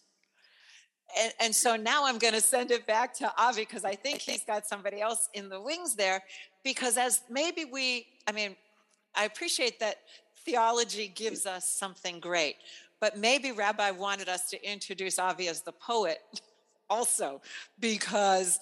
and, 1.20 1.34
and 1.40 1.56
so 1.56 1.76
now 1.76 2.06
i'm 2.06 2.18
going 2.18 2.34
to 2.34 2.42
send 2.42 2.72
it 2.72 2.86
back 2.86 3.14
to 3.14 3.32
avi 3.38 3.62
because 3.62 3.86
i 3.86 3.94
think 3.94 4.20
he's 4.20 4.44
got 4.44 4.66
somebody 4.66 5.02
else 5.02 5.30
in 5.34 5.50
the 5.50 5.60
wings 5.60 5.96
there 5.96 6.24
because 6.64 6.98
as 6.98 7.22
maybe 7.30 7.66
we 7.66 8.08
i 8.28 8.32
mean 8.32 8.56
i 9.16 9.26
appreciate 9.26 9.80
that 9.80 9.98
theology 10.46 11.08
gives 11.08 11.46
us 11.46 11.70
something 11.70 12.20
great 12.20 12.56
but 13.00 13.18
maybe 13.18 13.52
rabbi 13.52 13.92
wanted 13.92 14.30
us 14.30 14.50
to 14.50 14.70
introduce 14.70 15.20
avi 15.20 15.48
as 15.48 15.62
the 15.62 15.72
poet 15.74 16.20
also 16.90 17.42
because 17.80 18.60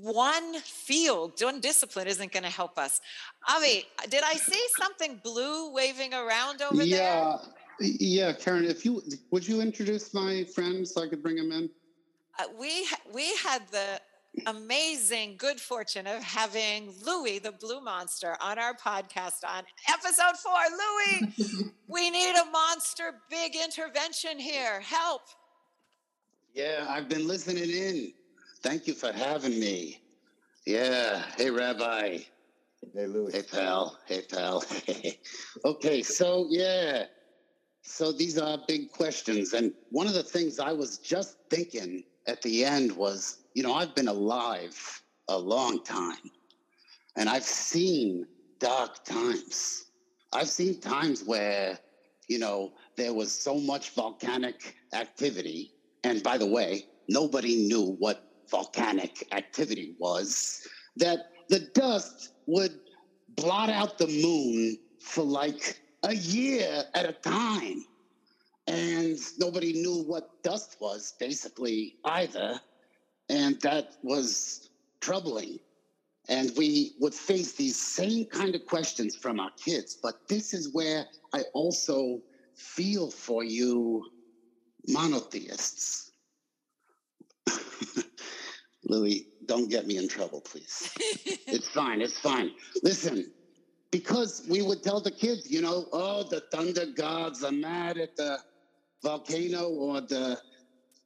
one 0.00 0.58
field 0.60 1.32
one 1.40 1.60
discipline 1.60 2.08
isn't 2.08 2.32
going 2.32 2.42
to 2.42 2.50
help 2.50 2.78
us. 2.78 3.00
Avi 3.48 3.84
did 4.08 4.22
i 4.24 4.34
see 4.34 4.60
something 4.76 5.20
blue 5.22 5.72
waving 5.72 6.12
around 6.12 6.62
over 6.62 6.84
there 6.84 7.38
yeah, 7.82 8.26
yeah, 8.26 8.32
Karen. 8.32 8.64
If 8.64 8.84
you 8.84 9.02
would 9.30 9.46
you 9.46 9.60
introduce 9.60 10.14
my 10.14 10.44
friend 10.54 10.86
so 10.86 11.02
I 11.02 11.08
could 11.08 11.22
bring 11.22 11.38
him 11.38 11.52
in? 11.52 11.70
uh, 12.38 12.44
we 12.58 12.86
we 13.12 13.34
had 13.36 13.62
the 13.70 14.00
amazing 14.46 15.36
good 15.36 15.60
fortune 15.60 16.06
of 16.06 16.22
having 16.22 16.92
Louis 17.04 17.38
the 17.38 17.52
Blue 17.52 17.80
Monster 17.80 18.36
on 18.40 18.58
our 18.58 18.74
podcast 18.74 19.44
on 19.46 19.64
episode 19.88 20.36
four. 20.42 20.54
Louis, 20.70 21.70
we 21.88 22.10
need 22.10 22.34
a 22.36 22.50
monster 22.50 23.14
big 23.28 23.54
intervention 23.56 24.38
here. 24.38 24.80
Help! 24.80 25.22
Yeah, 26.54 26.86
I've 26.88 27.08
been 27.08 27.26
listening 27.26 27.70
in. 27.70 28.12
Thank 28.62 28.86
you 28.86 28.94
for 28.94 29.12
having 29.12 29.58
me. 29.58 30.00
Yeah. 30.66 31.22
Hey, 31.36 31.50
Rabbi. 31.50 32.18
Hey, 32.94 33.06
Louis. 33.06 33.32
Hey, 33.32 33.42
pal. 33.42 33.98
Hey, 34.06 34.22
pal. 34.22 34.64
okay, 35.64 36.02
so 36.02 36.46
yeah. 36.48 37.04
So 37.82 38.12
these 38.12 38.38
are 38.38 38.58
big 38.66 38.90
questions. 38.92 39.52
And 39.52 39.74
one 39.90 40.06
of 40.06 40.14
the 40.14 40.22
things 40.22 40.58
I 40.58 40.72
was 40.72 40.98
just 40.98 41.36
thinking 41.50 42.04
at 42.26 42.40
the 42.40 42.64
end 42.64 42.92
was, 42.92 43.38
you 43.54 43.62
know, 43.62 43.74
I've 43.74 43.94
been 43.94 44.08
alive 44.08 45.02
a 45.28 45.36
long 45.36 45.82
time 45.84 46.30
and 47.16 47.28
I've 47.28 47.42
seen 47.42 48.26
dark 48.60 49.04
times. 49.04 49.86
I've 50.32 50.48
seen 50.48 50.80
times 50.80 51.24
where, 51.24 51.78
you 52.28 52.38
know, 52.38 52.72
there 52.96 53.12
was 53.12 53.32
so 53.32 53.58
much 53.58 53.90
volcanic 53.90 54.76
activity. 54.94 55.72
And 56.04 56.22
by 56.22 56.38
the 56.38 56.46
way, 56.46 56.86
nobody 57.08 57.66
knew 57.66 57.96
what 57.98 58.24
volcanic 58.48 59.26
activity 59.32 59.96
was, 59.98 60.66
that 60.96 61.30
the 61.48 61.60
dust 61.74 62.34
would 62.46 62.78
blot 63.30 63.70
out 63.70 63.98
the 63.98 64.06
moon 64.06 64.78
for 65.00 65.24
like 65.24 65.81
a 66.02 66.14
year 66.14 66.84
at 66.94 67.08
a 67.08 67.12
time. 67.12 67.84
And 68.66 69.18
nobody 69.38 69.72
knew 69.72 70.04
what 70.04 70.42
dust 70.42 70.76
was, 70.80 71.14
basically, 71.18 71.96
either. 72.04 72.60
And 73.28 73.60
that 73.62 73.96
was 74.02 74.70
troubling. 75.00 75.58
And 76.28 76.52
we 76.56 76.92
would 77.00 77.14
face 77.14 77.52
these 77.52 77.80
same 77.80 78.26
kind 78.26 78.54
of 78.54 78.64
questions 78.66 79.16
from 79.16 79.40
our 79.40 79.50
kids. 79.62 79.98
But 80.00 80.28
this 80.28 80.54
is 80.54 80.72
where 80.72 81.06
I 81.34 81.42
also 81.52 82.20
feel 82.54 83.10
for 83.10 83.42
you, 83.42 84.04
monotheists. 84.86 86.12
Louis, 88.84 89.28
don't 89.46 89.68
get 89.68 89.86
me 89.86 89.96
in 89.96 90.06
trouble, 90.08 90.40
please. 90.40 90.92
it's 91.26 91.68
fine. 91.70 92.00
It's 92.00 92.18
fine. 92.18 92.52
Listen, 92.84 93.32
because 93.92 94.44
we 94.48 94.62
would 94.62 94.82
tell 94.82 95.00
the 95.00 95.10
kids, 95.10 95.48
you 95.48 95.60
know, 95.60 95.86
oh, 95.92 96.24
the 96.24 96.40
thunder 96.50 96.86
gods 96.86 97.44
are 97.44 97.52
mad 97.52 97.98
at 97.98 98.16
the 98.16 98.38
volcano, 99.02 99.68
or 99.68 100.00
the, 100.00 100.38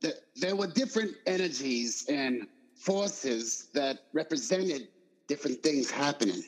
the 0.01 0.14
there 0.37 0.55
were 0.57 0.68
different 0.68 1.12
energies 1.27 2.07
and 2.09 2.46
forces 2.77 3.68
that 3.75 3.99
represented 4.12 4.88
different 5.27 5.62
things 5.62 5.90
happening, 5.90 6.42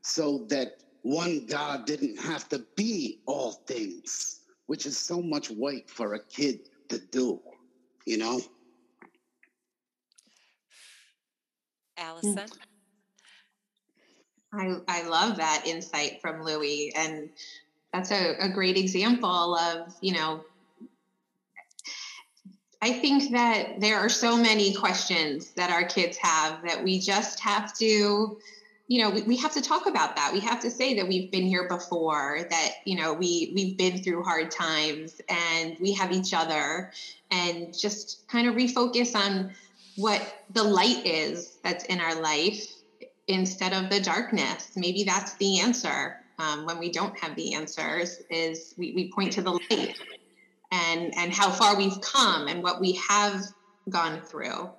so 0.00 0.46
that 0.48 0.78
one 1.02 1.46
God 1.46 1.84
didn't 1.84 2.18
have 2.20 2.48
to 2.48 2.64
be 2.74 3.20
all 3.26 3.52
things, 3.66 4.40
which 4.66 4.86
is 4.86 4.96
so 4.96 5.20
much 5.20 5.50
weight 5.50 5.90
for 5.90 6.14
a 6.14 6.24
kid 6.24 6.70
to 6.88 6.98
do, 6.98 7.38
you 8.06 8.16
know. 8.16 8.40
Allison. 11.98 12.46
I, 14.52 14.76
I 14.88 15.02
love 15.08 15.36
that 15.38 15.64
insight 15.66 16.20
from 16.20 16.44
Louis. 16.44 16.92
And 16.94 17.30
that's 17.92 18.10
a, 18.10 18.36
a 18.40 18.48
great 18.48 18.76
example 18.76 19.56
of, 19.56 19.94
you 20.00 20.12
know, 20.12 20.44
I 22.80 22.92
think 22.92 23.32
that 23.32 23.80
there 23.80 23.98
are 23.98 24.08
so 24.08 24.36
many 24.36 24.74
questions 24.74 25.52
that 25.52 25.70
our 25.70 25.84
kids 25.84 26.16
have 26.18 26.62
that 26.66 26.82
we 26.82 26.98
just 26.98 27.38
have 27.40 27.76
to 27.78 28.38
you 28.88 29.00
know, 29.00 29.08
we, 29.08 29.22
we 29.22 29.36
have 29.38 29.52
to 29.52 29.62
talk 29.62 29.86
about 29.86 30.16
that. 30.16 30.32
We 30.34 30.40
have 30.40 30.60
to 30.60 30.70
say 30.70 30.94
that 30.96 31.08
we've 31.08 31.30
been 31.30 31.46
here 31.46 31.66
before, 31.66 32.46
that, 32.50 32.72
you 32.84 32.94
know, 32.94 33.14
we, 33.14 33.50
we've 33.54 33.78
been 33.78 34.02
through 34.02 34.22
hard 34.22 34.50
times 34.50 35.18
and 35.30 35.78
we 35.80 35.94
have 35.94 36.12
each 36.12 36.34
other 36.34 36.92
and 37.30 37.72
just 37.76 38.28
kind 38.28 38.46
of 38.46 38.54
refocus 38.54 39.14
on 39.14 39.54
what 39.96 40.44
the 40.50 40.62
light 40.62 41.06
is 41.06 41.56
that's 41.62 41.84
in 41.86 42.00
our 42.00 42.20
life 42.20 42.81
instead 43.28 43.72
of 43.72 43.90
the 43.90 44.00
darkness. 44.00 44.72
Maybe 44.76 45.04
that's 45.04 45.34
the 45.34 45.60
answer. 45.60 46.18
Um, 46.38 46.66
when 46.66 46.78
we 46.78 46.90
don't 46.90 47.16
have 47.18 47.36
the 47.36 47.54
answers 47.54 48.22
is 48.30 48.74
we, 48.76 48.92
we 48.92 49.12
point 49.12 49.32
to 49.34 49.42
the 49.42 49.52
light 49.52 50.00
and 50.72 51.12
and 51.16 51.32
how 51.32 51.50
far 51.50 51.76
we've 51.76 52.00
come 52.00 52.48
and 52.48 52.62
what 52.62 52.80
we 52.80 52.92
have 52.92 53.44
gone 53.90 54.20
through 54.22 54.70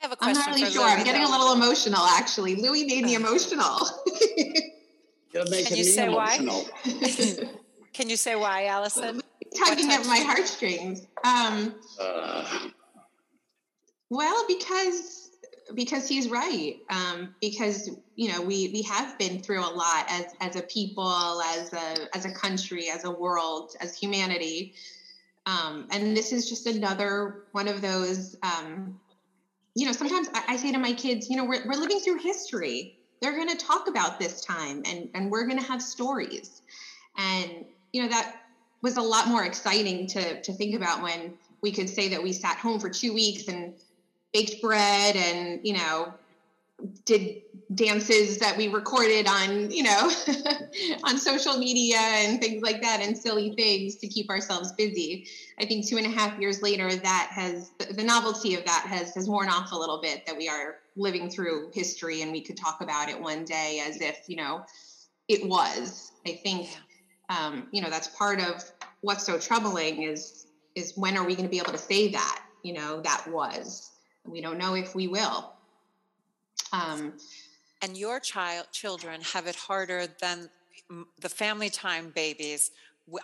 I 0.00 0.06
have 0.06 0.12
a 0.12 0.16
question. 0.16 0.36
I'm 0.36 0.46
not 0.46 0.54
really 0.56 0.64
for 0.66 0.72
sure. 0.72 0.82
Louis, 0.82 0.92
I'm 0.92 1.04
getting 1.04 1.24
a 1.24 1.28
little 1.28 1.52
emotional, 1.52 2.00
actually. 2.00 2.56
Louis 2.56 2.86
made 2.86 3.04
me 3.04 3.14
emotional. 3.14 3.86
You're 5.32 5.44
making 5.50 5.66
Can 5.66 5.76
you 5.76 5.84
me 5.84 5.90
say 5.90 6.08
why? 6.08 6.38
Can 7.92 8.08
you 8.08 8.16
say 8.16 8.34
why, 8.34 8.66
Allison? 8.66 9.20
Tugging 9.58 9.90
at 9.90 10.06
my 10.06 10.18
heartstrings. 10.18 11.06
Um, 11.22 11.74
Uh, 12.00 12.70
well, 14.08 14.44
because 14.48 15.29
because 15.74 16.08
he's 16.08 16.28
right. 16.28 16.76
Um, 16.90 17.34
because 17.40 17.90
you 18.16 18.32
know 18.32 18.40
we 18.40 18.70
we 18.72 18.82
have 18.82 19.18
been 19.18 19.42
through 19.42 19.60
a 19.60 19.72
lot 19.72 20.06
as 20.08 20.26
as 20.40 20.56
a 20.56 20.62
people, 20.62 21.40
as 21.42 21.72
a 21.72 22.16
as 22.16 22.24
a 22.24 22.32
country, 22.32 22.88
as 22.90 23.04
a 23.04 23.10
world, 23.10 23.72
as 23.80 23.96
humanity. 23.96 24.74
Um, 25.46 25.88
and 25.90 26.16
this 26.16 26.32
is 26.32 26.48
just 26.48 26.66
another 26.66 27.44
one 27.52 27.68
of 27.68 27.80
those. 27.80 28.36
Um, 28.42 28.98
you 29.74 29.86
know, 29.86 29.92
sometimes 29.92 30.28
I, 30.34 30.42
I 30.48 30.56
say 30.56 30.72
to 30.72 30.78
my 30.78 30.92
kids, 30.92 31.30
you 31.30 31.36
know, 31.36 31.44
we're 31.44 31.66
we're 31.66 31.80
living 31.80 32.00
through 32.00 32.18
history. 32.18 32.96
They're 33.20 33.36
going 33.36 33.56
to 33.56 33.64
talk 33.64 33.88
about 33.88 34.18
this 34.18 34.44
time, 34.44 34.82
and 34.86 35.08
and 35.14 35.30
we're 35.30 35.46
going 35.46 35.58
to 35.58 35.66
have 35.66 35.82
stories. 35.82 36.62
And 37.16 37.64
you 37.92 38.02
know 38.02 38.08
that 38.08 38.36
was 38.82 38.96
a 38.96 39.02
lot 39.02 39.28
more 39.28 39.44
exciting 39.44 40.06
to 40.08 40.42
to 40.42 40.52
think 40.52 40.74
about 40.74 41.02
when 41.02 41.34
we 41.62 41.72
could 41.72 41.88
say 41.88 42.08
that 42.08 42.22
we 42.22 42.32
sat 42.32 42.56
home 42.56 42.80
for 42.80 42.88
two 42.88 43.12
weeks 43.12 43.48
and 43.48 43.74
baked 44.32 44.60
bread 44.62 45.16
and 45.16 45.60
you 45.62 45.74
know 45.74 46.12
did 47.04 47.42
dances 47.74 48.38
that 48.38 48.56
we 48.56 48.68
recorded 48.68 49.28
on 49.28 49.70
you 49.70 49.82
know 49.82 50.10
on 51.04 51.18
social 51.18 51.56
media 51.56 51.98
and 51.98 52.40
things 52.40 52.62
like 52.62 52.80
that 52.82 53.00
and 53.00 53.16
silly 53.16 53.54
things 53.56 53.96
to 53.96 54.08
keep 54.08 54.28
ourselves 54.28 54.72
busy. 54.72 55.26
I 55.58 55.66
think 55.66 55.86
two 55.86 55.96
and 55.98 56.06
a 56.06 56.10
half 56.10 56.38
years 56.38 56.62
later 56.62 56.94
that 56.94 57.28
has 57.32 57.70
the 57.78 58.02
novelty 58.02 58.54
of 58.54 58.64
that 58.64 58.86
has 58.88 59.14
has 59.14 59.28
worn 59.28 59.48
off 59.48 59.72
a 59.72 59.76
little 59.76 60.00
bit 60.00 60.26
that 60.26 60.36
we 60.36 60.48
are 60.48 60.76
living 60.96 61.30
through 61.30 61.70
history 61.72 62.22
and 62.22 62.32
we 62.32 62.42
could 62.42 62.56
talk 62.56 62.80
about 62.80 63.08
it 63.08 63.20
one 63.20 63.44
day 63.44 63.82
as 63.86 64.00
if 64.00 64.18
you 64.26 64.36
know 64.36 64.64
it 65.28 65.46
was. 65.46 66.12
I 66.26 66.40
think 66.42 66.76
um, 67.28 67.68
you 67.72 67.82
know 67.82 67.90
that's 67.90 68.08
part 68.08 68.40
of 68.40 68.64
what's 69.02 69.24
so 69.24 69.38
troubling 69.38 70.02
is 70.02 70.46
is 70.74 70.92
when 70.96 71.16
are 71.16 71.24
we 71.24 71.34
going 71.34 71.46
to 71.46 71.50
be 71.50 71.58
able 71.58 71.72
to 71.72 71.78
say 71.78 72.08
that 72.08 72.42
you 72.64 72.72
know 72.72 73.00
that 73.02 73.26
was 73.28 73.90
we 74.26 74.40
don't 74.40 74.58
know 74.58 74.74
if 74.74 74.94
we 74.94 75.08
will. 75.08 75.52
Um, 76.72 77.14
and 77.82 77.96
your 77.96 78.20
child 78.20 78.66
children 78.72 79.20
have 79.22 79.46
it 79.46 79.56
harder 79.56 80.06
than 80.20 80.48
the 81.20 81.28
family 81.28 81.70
time 81.70 82.12
babies. 82.14 82.70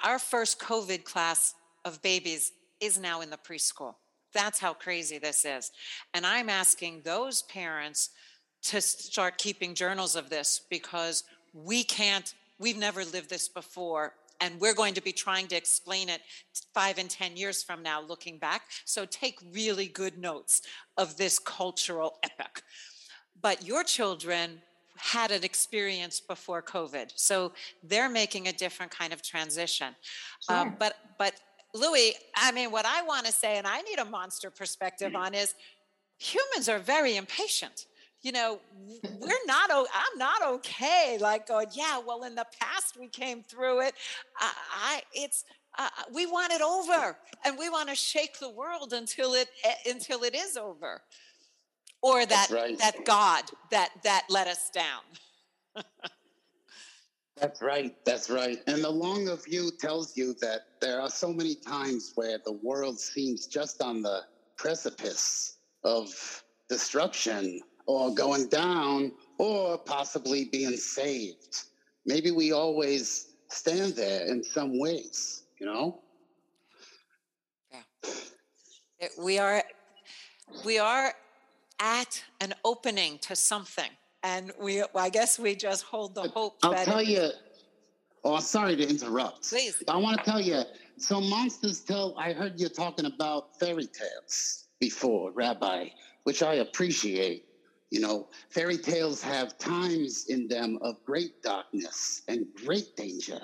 Our 0.02 0.18
first 0.18 0.58
covid 0.58 1.04
class 1.04 1.54
of 1.84 2.00
babies 2.02 2.52
is 2.80 2.98
now 2.98 3.20
in 3.20 3.30
the 3.30 3.36
preschool. 3.36 3.94
That's 4.32 4.58
how 4.58 4.74
crazy 4.74 5.18
this 5.18 5.44
is. 5.44 5.70
And 6.14 6.26
i'm 6.26 6.48
asking 6.48 7.02
those 7.04 7.42
parents 7.42 8.10
to 8.62 8.80
start 8.80 9.38
keeping 9.38 9.74
journals 9.74 10.16
of 10.16 10.28
this 10.30 10.62
because 10.70 11.24
we 11.52 11.84
can't 11.84 12.34
we've 12.58 12.78
never 12.78 13.04
lived 13.04 13.30
this 13.30 13.48
before 13.48 14.14
and 14.40 14.60
we're 14.60 14.74
going 14.74 14.94
to 14.94 15.02
be 15.02 15.12
trying 15.12 15.46
to 15.48 15.56
explain 15.56 16.08
it 16.08 16.20
five 16.74 16.98
and 16.98 17.10
ten 17.10 17.36
years 17.36 17.62
from 17.62 17.82
now 17.82 18.00
looking 18.00 18.38
back 18.38 18.62
so 18.84 19.04
take 19.06 19.38
really 19.52 19.86
good 19.88 20.18
notes 20.18 20.62
of 20.96 21.16
this 21.16 21.38
cultural 21.38 22.18
epic 22.22 22.62
but 23.40 23.66
your 23.66 23.84
children 23.84 24.60
had 24.98 25.30
an 25.30 25.44
experience 25.44 26.20
before 26.20 26.62
COVID, 26.62 27.12
so 27.16 27.52
they're 27.82 28.08
making 28.08 28.48
a 28.48 28.52
different 28.52 28.90
kind 28.90 29.12
of 29.12 29.22
transition. 29.22 29.94
Uh, 30.48 30.64
Sure. 30.64 30.76
but 30.78 30.96
but 31.18 31.34
Louis, 31.74 32.14
I 32.34 32.52
mean, 32.52 32.70
what 32.70 32.86
I 32.86 33.02
want 33.02 33.26
to 33.26 33.32
say, 33.32 33.58
and 33.58 33.66
I 33.66 33.82
need 33.82 33.98
a 33.98 34.04
monster 34.04 34.50
perspective 34.50 35.14
on, 35.14 35.34
is 35.34 35.54
humans 36.18 36.68
are 36.68 36.78
very 36.78 37.16
impatient. 37.16 37.86
You 38.22 38.32
know, 38.32 38.60
we're 39.20 39.46
not. 39.46 39.70
I'm 39.70 40.18
not 40.18 40.42
okay. 40.42 41.18
Like 41.20 41.46
going, 41.48 41.68
yeah. 41.72 42.00
Well, 42.04 42.24
in 42.24 42.34
the 42.34 42.46
past 42.60 42.96
we 42.98 43.08
came 43.08 43.42
through 43.42 43.82
it. 43.82 43.94
I, 44.38 44.52
I 44.74 45.02
it's. 45.12 45.44
Uh, 45.78 45.88
we 46.14 46.24
want 46.24 46.52
it 46.54 46.62
over, 46.62 47.18
and 47.44 47.58
we 47.58 47.68
want 47.68 47.90
to 47.90 47.94
shake 47.94 48.38
the 48.38 48.48
world 48.48 48.94
until 48.94 49.34
it 49.34 49.48
eh, 49.62 49.90
until 49.90 50.22
it 50.22 50.34
is 50.34 50.56
over 50.56 51.02
or 52.02 52.24
that 52.24 52.48
right. 52.50 52.78
that 52.78 53.04
God 53.04 53.44
that 53.70 53.90
that 54.04 54.24
let 54.30 54.46
us 54.46 54.70
down. 54.70 55.84
That's 57.36 57.60
right. 57.60 57.94
That's 58.06 58.30
right. 58.30 58.58
And 58.66 58.82
the 58.82 58.90
longer 58.90 59.36
view 59.36 59.70
tells 59.78 60.16
you 60.16 60.34
that 60.40 60.62
there 60.80 61.02
are 61.02 61.10
so 61.10 61.30
many 61.30 61.54
times 61.54 62.12
where 62.14 62.38
the 62.42 62.52
world 62.52 62.98
seems 62.98 63.46
just 63.46 63.82
on 63.82 64.00
the 64.00 64.22
precipice 64.56 65.58
of 65.84 66.42
destruction 66.70 67.60
or 67.86 68.14
going 68.14 68.48
down 68.48 69.12
or 69.38 69.78
possibly 69.78 70.44
being 70.46 70.76
saved. 70.76 71.64
Maybe 72.04 72.30
we 72.30 72.52
always 72.52 73.28
stand 73.48 73.94
there 73.94 74.26
in 74.26 74.42
some 74.42 74.78
ways, 74.78 75.44
you 75.58 75.66
know? 75.66 76.00
It- 78.98 79.12
We 79.18 79.38
are 79.38 79.62
we 80.64 80.78
are 80.78 81.12
at 81.80 82.24
an 82.40 82.54
opening 82.64 83.18
to 83.18 83.36
something, 83.36 83.90
and 84.22 84.52
we 84.58 84.82
I 84.94 85.10
guess 85.10 85.38
we 85.38 85.54
just 85.54 85.82
hold 85.84 86.14
the 86.14 86.28
hope 86.28 86.56
I'll 86.62 86.70
that 86.72 86.86
tell 86.86 87.00
it- 87.00 87.08
you. 87.08 87.28
Oh, 88.24 88.40
sorry 88.40 88.74
to 88.76 88.88
interrupt. 88.88 89.48
Please. 89.48 89.82
I 89.86 89.96
want 89.98 90.18
to 90.18 90.24
tell 90.24 90.40
you. 90.40 90.62
So, 90.98 91.20
monsters 91.20 91.80
tell. 91.80 92.18
I 92.18 92.32
heard 92.32 92.58
you 92.58 92.68
talking 92.68 93.04
about 93.04 93.56
fairy 93.60 93.86
tales 93.86 94.64
before, 94.80 95.30
Rabbi, 95.32 95.90
which 96.24 96.42
I 96.42 96.54
appreciate. 96.54 97.44
You 97.90 98.00
know, 98.00 98.28
fairy 98.50 98.78
tales 98.78 99.22
have 99.22 99.58
times 99.58 100.26
in 100.28 100.48
them 100.48 100.78
of 100.82 101.02
great 101.04 101.42
darkness 101.42 102.22
and 102.28 102.46
great 102.64 102.96
danger. 102.96 103.40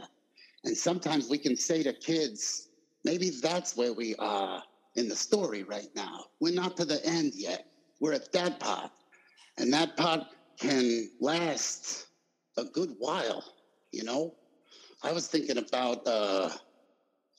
And 0.65 0.77
sometimes 0.77 1.29
we 1.29 1.39
can 1.39 1.57
say 1.57 1.83
to 1.83 1.93
kids, 1.93 2.69
maybe 3.05 3.31
that's 3.31 3.77
where 3.77 3.93
we 3.93 4.15
are 4.17 4.63
in 4.97 5.09
the 5.09 5.17
story 5.17 5.63
right 5.63 5.89
now. 5.95 6.27
We're 6.41 6.55
not 6.55 6.77
to 6.79 6.85
the 6.85 7.05
end 7.05 7.33
yet. 7.35 7.67
We're 8.01 8.13
at 8.13 8.33
that 8.33 8.59
part. 8.59 8.91
And 9.59 9.73
that 9.73 9.97
part 9.97 10.27
can 10.59 11.09
last 11.21 12.07
a 12.57 12.65
good 12.65 12.95
while, 12.99 13.45
you 13.93 14.05
know? 14.05 14.35
I 15.05 15.13
was 15.13 15.27
thinking 15.27 15.59
about 15.59 16.07
uh, 16.07 16.51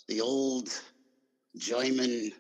the 0.08 0.20
old 0.20 0.70
Joyman, 1.58 2.32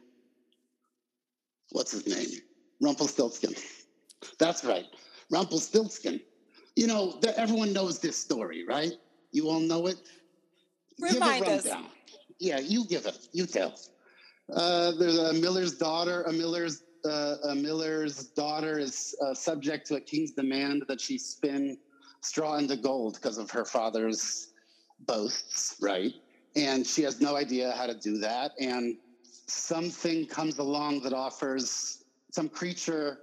what's 1.71 1.91
his 1.91 2.07
name? 2.07 2.39
Rumpelstiltskin. 2.81 3.55
That's 4.39 4.63
right, 4.63 4.85
Rumpelstiltskin. 5.29 6.19
You 6.75 6.87
know, 6.87 7.17
the, 7.21 7.37
everyone 7.39 7.73
knows 7.73 7.99
this 7.99 8.17
story, 8.17 8.65
right? 8.67 8.93
You 9.31 9.49
all 9.49 9.59
know 9.59 9.87
it? 9.87 9.97
Remind 10.99 11.45
give 11.45 11.53
a 11.53 11.55
us. 11.57 11.65
rundown. 11.67 11.91
Yeah, 12.39 12.59
you 12.59 12.85
give 12.85 13.05
it. 13.05 13.27
You 13.31 13.45
tell. 13.45 13.75
Uh, 14.53 14.91
there's 14.99 15.17
a 15.17 15.33
Miller's 15.33 15.77
daughter. 15.77 16.23
A 16.23 16.33
Miller's 16.33 16.83
uh, 17.05 17.35
a 17.49 17.55
Miller's 17.55 18.25
daughter 18.29 18.79
is 18.79 19.15
uh, 19.21 19.33
subject 19.33 19.87
to 19.87 19.95
a 19.95 20.01
king's 20.01 20.31
demand 20.31 20.83
that 20.87 21.01
she 21.01 21.17
spin 21.17 21.77
straw 22.21 22.57
into 22.57 22.77
gold 22.77 23.15
because 23.15 23.37
of 23.37 23.51
her 23.51 23.65
father's 23.65 24.53
boasts, 25.05 25.75
right? 25.81 26.13
And 26.55 26.85
she 26.85 27.01
has 27.03 27.19
no 27.19 27.35
idea 27.35 27.73
how 27.73 27.87
to 27.87 27.93
do 27.93 28.17
that. 28.19 28.51
And 28.59 28.95
something 29.47 30.25
comes 30.27 30.59
along 30.59 31.01
that 31.01 31.13
offers 31.13 32.05
some 32.31 32.47
creature 32.47 33.19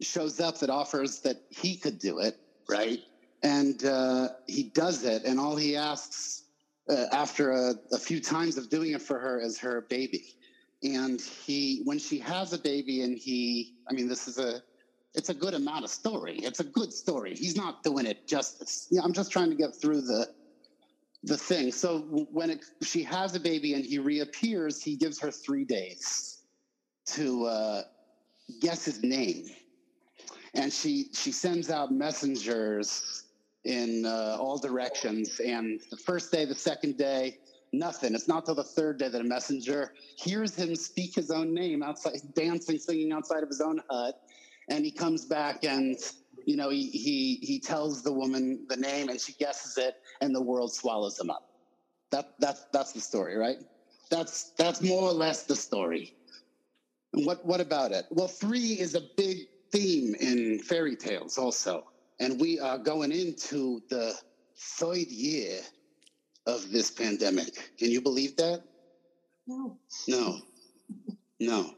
shows 0.00 0.40
up 0.40 0.58
that 0.58 0.70
offers 0.70 1.20
that 1.20 1.42
he 1.50 1.76
could 1.76 1.98
do 1.98 2.18
it, 2.18 2.36
right? 2.68 3.00
And 3.42 3.84
uh, 3.84 4.28
he 4.46 4.64
does 4.64 5.04
it, 5.04 5.24
and 5.24 5.38
all 5.38 5.56
he 5.56 5.76
asks 5.76 6.44
uh, 6.88 7.06
after 7.12 7.52
a, 7.52 7.74
a 7.92 7.98
few 7.98 8.20
times 8.20 8.56
of 8.56 8.68
doing 8.70 8.92
it 8.92 9.02
for 9.02 9.18
her 9.18 9.40
is 9.40 9.58
her 9.58 9.82
baby. 9.82 10.36
And 10.82 11.20
he, 11.20 11.82
when 11.84 11.98
she 11.98 12.18
has 12.18 12.52
a 12.52 12.58
baby, 12.58 13.02
and 13.02 13.16
he, 13.16 13.74
I 13.88 13.94
mean, 13.94 14.08
this 14.08 14.28
is 14.28 14.38
a, 14.38 14.62
it's 15.14 15.28
a 15.28 15.34
good 15.34 15.54
amount 15.54 15.84
of 15.84 15.90
story. 15.90 16.36
It's 16.38 16.60
a 16.60 16.64
good 16.64 16.92
story. 16.92 17.34
He's 17.34 17.56
not 17.56 17.82
doing 17.82 18.06
it 18.06 18.26
justice. 18.26 18.88
Yeah, 18.90 19.02
I'm 19.02 19.12
just 19.12 19.30
trying 19.30 19.50
to 19.50 19.56
get 19.56 19.74
through 19.74 20.02
the, 20.02 20.28
the 21.22 21.38
thing. 21.38 21.72
So 21.72 22.00
when 22.32 22.50
it, 22.50 22.64
she 22.82 23.02
has 23.04 23.34
a 23.34 23.40
baby 23.40 23.74
and 23.74 23.84
he 23.84 23.98
reappears, 23.98 24.82
he 24.82 24.96
gives 24.96 25.18
her 25.20 25.30
three 25.30 25.64
days 25.64 26.42
to 27.06 27.46
uh, 27.46 27.82
guess 28.60 28.84
his 28.84 29.02
name. 29.02 29.46
And 30.54 30.72
she 30.72 31.08
she 31.12 31.32
sends 31.32 31.70
out 31.70 31.90
messengers 31.92 33.24
in 33.64 34.04
uh, 34.06 34.36
all 34.38 34.58
directions. 34.58 35.40
And 35.40 35.80
the 35.90 35.96
first 35.96 36.30
day, 36.30 36.44
the 36.44 36.54
second 36.54 36.96
day, 36.96 37.38
nothing. 37.72 38.14
It's 38.14 38.28
not 38.28 38.44
till 38.44 38.54
the 38.54 38.64
third 38.64 38.98
day 38.98 39.08
that 39.08 39.20
a 39.20 39.24
messenger 39.24 39.92
hears 40.16 40.54
him 40.54 40.76
speak 40.76 41.14
his 41.14 41.30
own 41.30 41.54
name 41.54 41.82
outside, 41.82 42.18
dancing, 42.34 42.78
singing 42.78 43.12
outside 43.12 43.42
of 43.42 43.48
his 43.48 43.60
own 43.60 43.80
hut, 43.90 44.14
and 44.70 44.84
he 44.84 44.90
comes 44.90 45.24
back 45.24 45.64
and 45.64 45.96
you 46.46 46.56
know 46.56 46.70
he 46.70 46.88
he 46.88 47.38
he 47.42 47.58
tells 47.58 48.02
the 48.02 48.12
woman 48.12 48.64
the 48.68 48.76
name, 48.76 49.08
and 49.08 49.20
she 49.20 49.32
guesses 49.34 49.76
it, 49.78 49.94
and 50.20 50.34
the 50.34 50.42
world 50.42 50.72
swallows 50.72 51.18
him 51.18 51.30
up. 51.30 51.44
That 52.10 52.26
that's 52.38 52.66
that's 52.72 52.92
the 52.92 53.00
story, 53.00 53.36
right? 53.36 53.58
That's 54.10 54.52
that's 54.56 54.82
more 54.82 55.02
or 55.02 55.12
less 55.12 55.44
the 55.44 55.56
story. 55.56 56.14
What 57.12 57.44
what 57.44 57.60
about 57.60 57.92
it? 57.92 58.06
Well, 58.10 58.28
three 58.28 58.74
is 58.74 58.94
a 58.94 59.02
big 59.16 59.38
theme 59.74 60.14
in 60.20 60.60
fairy 60.60 60.94
tales 60.94 61.36
also. 61.36 61.84
And 62.20 62.40
we 62.40 62.60
are 62.60 62.78
going 62.78 63.10
into 63.10 63.82
the 63.90 64.14
third 64.56 65.08
year 65.08 65.58
of 66.46 66.70
this 66.70 66.90
pandemic. 66.92 67.72
Can 67.76 67.90
you 67.90 68.00
believe 68.00 68.36
that? 68.36 68.62
No. 69.48 69.76
No. 70.06 70.38
No. 71.40 71.74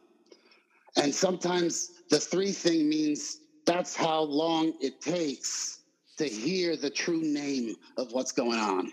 And 0.96 1.14
sometimes 1.14 1.92
the 2.10 2.20
three 2.20 2.52
thing 2.52 2.88
means 2.88 3.38
that's 3.64 3.96
how 3.96 4.20
long 4.20 4.74
it 4.80 5.00
takes 5.00 5.80
to 6.18 6.24
hear 6.24 6.76
the 6.76 6.90
true 6.90 7.22
name 7.22 7.76
of 7.96 8.12
what's 8.12 8.32
going 8.32 8.58
on. 8.58 8.92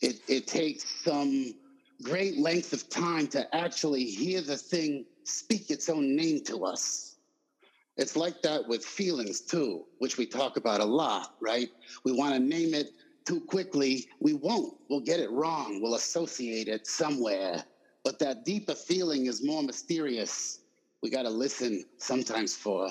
It, 0.00 0.20
it 0.28 0.46
takes 0.46 0.84
some 1.04 1.54
great 2.02 2.38
length 2.38 2.72
of 2.72 2.88
time 2.88 3.26
to 3.28 3.54
actually 3.54 4.04
hear 4.04 4.40
the 4.40 4.56
thing 4.56 5.04
speak 5.24 5.70
its 5.70 5.88
own 5.90 6.16
name 6.16 6.42
to 6.44 6.64
us. 6.64 7.07
It's 7.98 8.16
like 8.16 8.40
that 8.42 8.66
with 8.68 8.84
feelings 8.84 9.40
too, 9.40 9.84
which 9.98 10.16
we 10.18 10.24
talk 10.24 10.56
about 10.56 10.80
a 10.80 10.84
lot, 10.84 11.34
right? 11.42 11.68
We 12.04 12.12
want 12.12 12.32
to 12.34 12.40
name 12.40 12.72
it 12.72 12.86
too 13.26 13.40
quickly. 13.40 14.06
We 14.20 14.34
won't. 14.34 14.74
We'll 14.88 15.00
get 15.00 15.18
it 15.20 15.30
wrong. 15.30 15.80
We'll 15.82 15.96
associate 15.96 16.68
it 16.68 16.86
somewhere. 16.86 17.64
But 18.04 18.20
that 18.20 18.44
deeper 18.44 18.76
feeling 18.76 19.26
is 19.26 19.44
more 19.44 19.64
mysterious. 19.64 20.60
We 21.02 21.10
got 21.10 21.24
to 21.24 21.30
listen 21.30 21.84
sometimes 21.98 22.54
for 22.54 22.90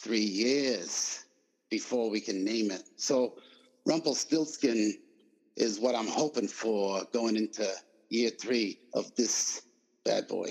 three 0.00 0.20
years 0.20 1.24
before 1.70 2.08
we 2.08 2.20
can 2.20 2.44
name 2.44 2.70
it. 2.70 2.82
So 2.96 3.34
Rumpelstiltskin 3.86 4.94
is 5.56 5.80
what 5.80 5.96
I'm 5.96 6.06
hoping 6.06 6.48
for 6.48 7.02
going 7.12 7.36
into 7.36 7.68
year 8.08 8.30
three 8.40 8.78
of 8.94 9.12
this 9.16 9.62
bad 10.04 10.28
boy. 10.28 10.50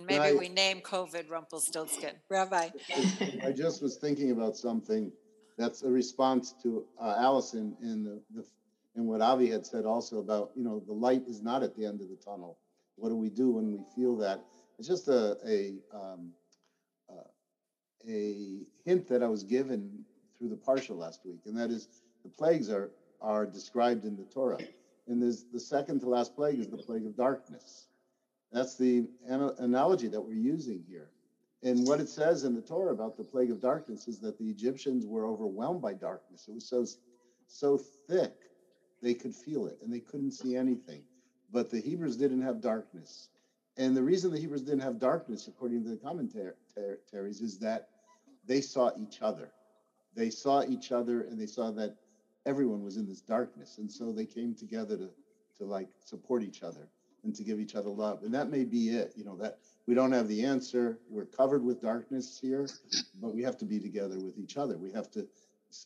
And 0.00 0.06
maybe 0.06 0.24
I, 0.24 0.32
we 0.32 0.48
name 0.48 0.80
COVID 0.80 1.28
Rumpelstiltskin. 1.28 2.14
Rabbi. 2.30 2.70
I 3.44 3.52
just 3.52 3.82
was 3.82 3.98
thinking 3.98 4.30
about 4.30 4.56
something 4.56 5.12
that's 5.58 5.82
a 5.82 5.90
response 5.90 6.54
to 6.62 6.86
uh, 6.98 7.16
Allison 7.18 7.76
and 7.82 8.06
the, 8.06 8.22
the 8.34 8.46
and 8.96 9.06
what 9.06 9.20
Avi 9.20 9.50
had 9.50 9.66
said 9.66 9.84
also 9.84 10.18
about 10.18 10.52
you 10.56 10.64
know 10.64 10.82
the 10.86 10.92
light 10.94 11.24
is 11.28 11.42
not 11.42 11.62
at 11.62 11.76
the 11.76 11.84
end 11.84 12.00
of 12.00 12.08
the 12.08 12.16
tunnel. 12.16 12.56
What 12.96 13.10
do 13.10 13.14
we 13.16 13.28
do 13.28 13.50
when 13.50 13.72
we 13.72 13.80
feel 13.94 14.16
that? 14.16 14.42
It's 14.78 14.88
just 14.88 15.06
a 15.08 15.36
a 15.46 15.74
um, 15.94 16.30
uh, 17.10 18.08
a 18.08 18.66
hint 18.86 19.06
that 19.08 19.22
I 19.22 19.28
was 19.28 19.42
given 19.42 20.02
through 20.38 20.48
the 20.48 20.56
parsha 20.56 20.96
last 20.96 21.20
week, 21.26 21.40
and 21.44 21.54
that 21.58 21.70
is 21.70 21.88
the 22.22 22.30
plagues 22.30 22.70
are 22.70 22.90
are 23.20 23.44
described 23.44 24.06
in 24.06 24.16
the 24.16 24.24
Torah, 24.24 24.60
and 25.08 25.22
there's 25.22 25.44
the 25.52 25.60
second 25.60 26.00
to 26.00 26.08
last 26.08 26.34
plague 26.34 26.58
is 26.58 26.68
the 26.68 26.78
plague 26.78 27.04
of 27.04 27.14
darkness. 27.18 27.88
That's 28.52 28.76
the 28.76 29.06
an- 29.26 29.52
analogy 29.58 30.08
that 30.08 30.20
we're 30.20 30.34
using 30.34 30.84
here. 30.88 31.10
And 31.62 31.86
what 31.86 32.00
it 32.00 32.08
says 32.08 32.44
in 32.44 32.54
the 32.54 32.62
Torah 32.62 32.92
about 32.92 33.16
the 33.16 33.24
plague 33.24 33.50
of 33.50 33.60
darkness 33.60 34.08
is 34.08 34.18
that 34.20 34.38
the 34.38 34.48
Egyptians 34.48 35.06
were 35.06 35.26
overwhelmed 35.26 35.82
by 35.82 35.94
darkness. 35.94 36.46
It 36.48 36.54
was 36.54 36.68
so 36.68 36.86
so 37.48 37.80
thick 38.08 38.32
they 39.02 39.14
could 39.14 39.34
feel 39.34 39.66
it 39.66 39.78
and 39.82 39.92
they 39.92 40.00
couldn't 40.00 40.32
see 40.32 40.56
anything. 40.56 41.02
But 41.52 41.70
the 41.70 41.80
Hebrews 41.80 42.16
didn't 42.16 42.42
have 42.42 42.60
darkness. 42.60 43.28
And 43.76 43.96
the 43.96 44.02
reason 44.02 44.30
the 44.30 44.38
Hebrews 44.38 44.62
didn't 44.62 44.82
have 44.82 44.98
darkness, 44.98 45.48
according 45.48 45.84
to 45.84 45.90
the 45.90 45.96
commentaries, 45.96 47.40
is 47.40 47.58
that 47.58 47.86
they 48.46 48.60
saw 48.60 48.90
each 48.96 49.22
other. 49.22 49.52
They 50.14 50.30
saw 50.30 50.62
each 50.64 50.92
other 50.92 51.22
and 51.22 51.40
they 51.40 51.46
saw 51.46 51.70
that 51.72 51.94
everyone 52.46 52.82
was 52.82 52.96
in 52.96 53.06
this 53.06 53.20
darkness. 53.20 53.78
And 53.78 53.90
so 53.90 54.12
they 54.12 54.26
came 54.26 54.54
together 54.54 54.96
to, 54.96 55.10
to 55.58 55.64
like 55.64 55.88
support 56.04 56.42
each 56.42 56.62
other 56.62 56.88
and 57.24 57.34
to 57.34 57.44
give 57.44 57.60
each 57.60 57.74
other 57.74 57.90
love. 57.90 58.22
And 58.22 58.32
that 58.34 58.50
may 58.50 58.64
be 58.64 58.90
it. 58.90 59.12
You 59.16 59.24
know, 59.24 59.36
that 59.36 59.58
we 59.86 59.94
don't 59.94 60.12
have 60.12 60.28
the 60.28 60.44
answer. 60.44 60.98
We're 61.08 61.26
covered 61.26 61.64
with 61.64 61.80
darkness 61.80 62.38
here, 62.40 62.66
but 63.20 63.34
we 63.34 63.42
have 63.42 63.56
to 63.58 63.64
be 63.64 63.78
together 63.78 64.18
with 64.18 64.38
each 64.38 64.56
other. 64.56 64.78
We 64.78 64.92
have 64.92 65.10
to, 65.12 65.26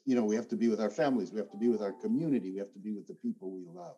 you 0.05 0.15
know, 0.15 0.25
we 0.25 0.37
have 0.37 0.49
to 0.49 0.57
be 0.57 0.69
with 0.69 0.81
our 0.81 0.91
families. 0.91 1.33
We 1.33 1.39
have 1.39 1.51
to 1.51 1.57
be 1.57 1.69
with 1.69 1.83
our 1.83 1.93
community. 1.93 2.53
We 2.53 2.59
have 2.59 2.73
to 2.73 2.79
be 2.79 2.93
with 2.93 3.07
the 3.07 3.15
people 3.15 3.51
we 3.51 3.65
love. 3.73 3.97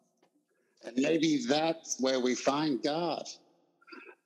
And 0.85 0.95
maybe 0.97 1.41
that's 1.49 1.97
where 2.01 2.21
we 2.21 2.35
find 2.35 2.83
God. 2.83 3.25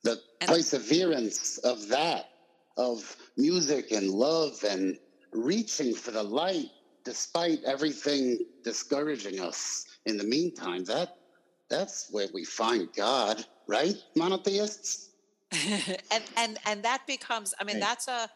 The 0.03 0.19
perseverance 0.41 1.57
of 1.59 1.87
that, 1.89 2.25
of 2.77 3.15
music 3.37 3.91
and 3.91 4.09
love 4.09 4.63
and 4.67 4.97
reaching 5.31 5.93
for 5.93 6.11
the 6.11 6.23
light 6.23 6.67
despite 7.05 7.63
everything 7.63 8.39
discouraging 8.63 9.39
us 9.39 9.85
in 10.05 10.17
the 10.17 10.23
meantime. 10.23 10.83
That 10.85 11.09
that's 11.71 12.09
where 12.11 12.27
we 12.33 12.43
find 12.43 12.89
God, 12.95 13.43
right? 13.65 13.95
Monotheists. 14.15 15.09
and 16.11 16.23
and 16.37 16.57
and 16.67 16.83
that 16.83 17.07
becomes. 17.07 17.53
I 17.59 17.63
mean, 17.63 17.77
right. 17.77 17.81
that's 17.81 18.07
a 18.07 18.29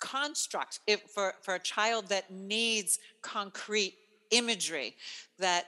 construct 0.00 0.80
if, 0.86 1.02
for 1.02 1.34
for 1.42 1.54
a 1.54 1.58
child 1.58 2.08
that 2.08 2.30
needs 2.30 2.98
concrete 3.22 3.94
imagery. 4.30 4.96
That 5.38 5.66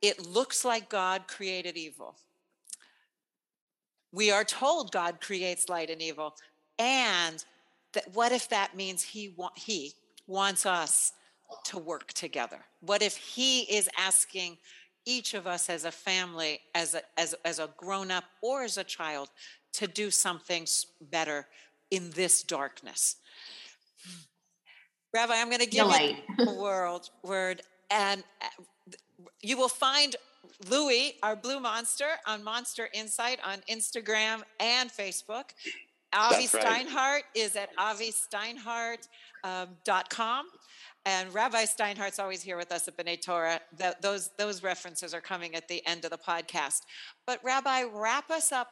it 0.00 0.26
looks 0.26 0.64
like 0.64 0.88
God 0.88 1.24
created 1.28 1.76
evil. 1.76 2.16
We 4.12 4.30
are 4.30 4.44
told 4.44 4.92
God 4.92 5.20
creates 5.20 5.68
light 5.68 5.90
and 5.90 6.00
evil, 6.00 6.34
and 6.78 7.44
that 7.92 8.04
what 8.14 8.32
if 8.32 8.48
that 8.48 8.76
means 8.76 9.02
he 9.02 9.34
wa- 9.36 9.50
he 9.54 9.94
wants 10.26 10.66
us 10.66 11.12
to 11.64 11.78
work 11.78 12.12
together? 12.12 12.60
What 12.80 13.02
if 13.02 13.16
he 13.16 13.62
is 13.62 13.88
asking 13.98 14.58
each 15.06 15.34
of 15.34 15.46
us 15.46 15.68
as 15.68 15.84
a 15.84 15.90
family, 15.90 16.60
as 16.74 16.94
a, 16.94 17.02
as, 17.18 17.34
as 17.44 17.58
a 17.58 17.68
grown 17.76 18.10
up 18.10 18.24
or 18.42 18.62
as 18.62 18.78
a 18.78 18.84
child, 18.84 19.28
to 19.74 19.86
do 19.86 20.10
something 20.10 20.66
better 21.00 21.46
in 21.90 22.10
this 22.10 22.42
darkness. 22.42 23.16
Rabbi, 25.12 25.34
I'm 25.36 25.48
going 25.48 25.60
to 25.60 25.66
give 25.66 25.86
you 25.86 26.48
a 26.48 26.60
world 26.60 27.10
word, 27.22 27.62
and 27.90 28.24
uh, 28.42 28.46
you 29.42 29.56
will 29.56 29.68
find 29.68 30.16
Louie, 30.68 31.14
our 31.22 31.36
blue 31.36 31.60
monster, 31.60 32.08
on 32.26 32.42
Monster 32.42 32.88
Insight 32.92 33.38
on 33.44 33.58
Instagram 33.70 34.42
and 34.58 34.90
Facebook. 34.90 35.50
Avi 36.12 36.48
right. 36.54 36.86
Steinhardt 36.86 37.22
is 37.34 37.54
at 37.56 37.70
avi 37.76 38.10
avisteinhardt.com. 38.10 40.40
Um, 40.40 40.46
and 41.06 41.32
Rabbi 41.34 41.64
Steinhardt's 41.64 42.18
always 42.18 42.42
here 42.42 42.56
with 42.56 42.72
us 42.72 42.88
at 42.88 42.96
B'nai 42.96 43.20
Torah. 43.20 43.60
The, 43.76 43.96
those, 44.00 44.30
those 44.38 44.62
references 44.62 45.12
are 45.12 45.20
coming 45.20 45.54
at 45.54 45.68
the 45.68 45.86
end 45.86 46.04
of 46.04 46.10
the 46.10 46.18
podcast. 46.18 46.80
But 47.26 47.40
Rabbi, 47.44 47.84
wrap 47.92 48.30
us 48.30 48.52
up 48.52 48.68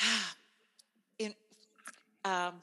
in 1.18 1.34
um, 2.24 2.54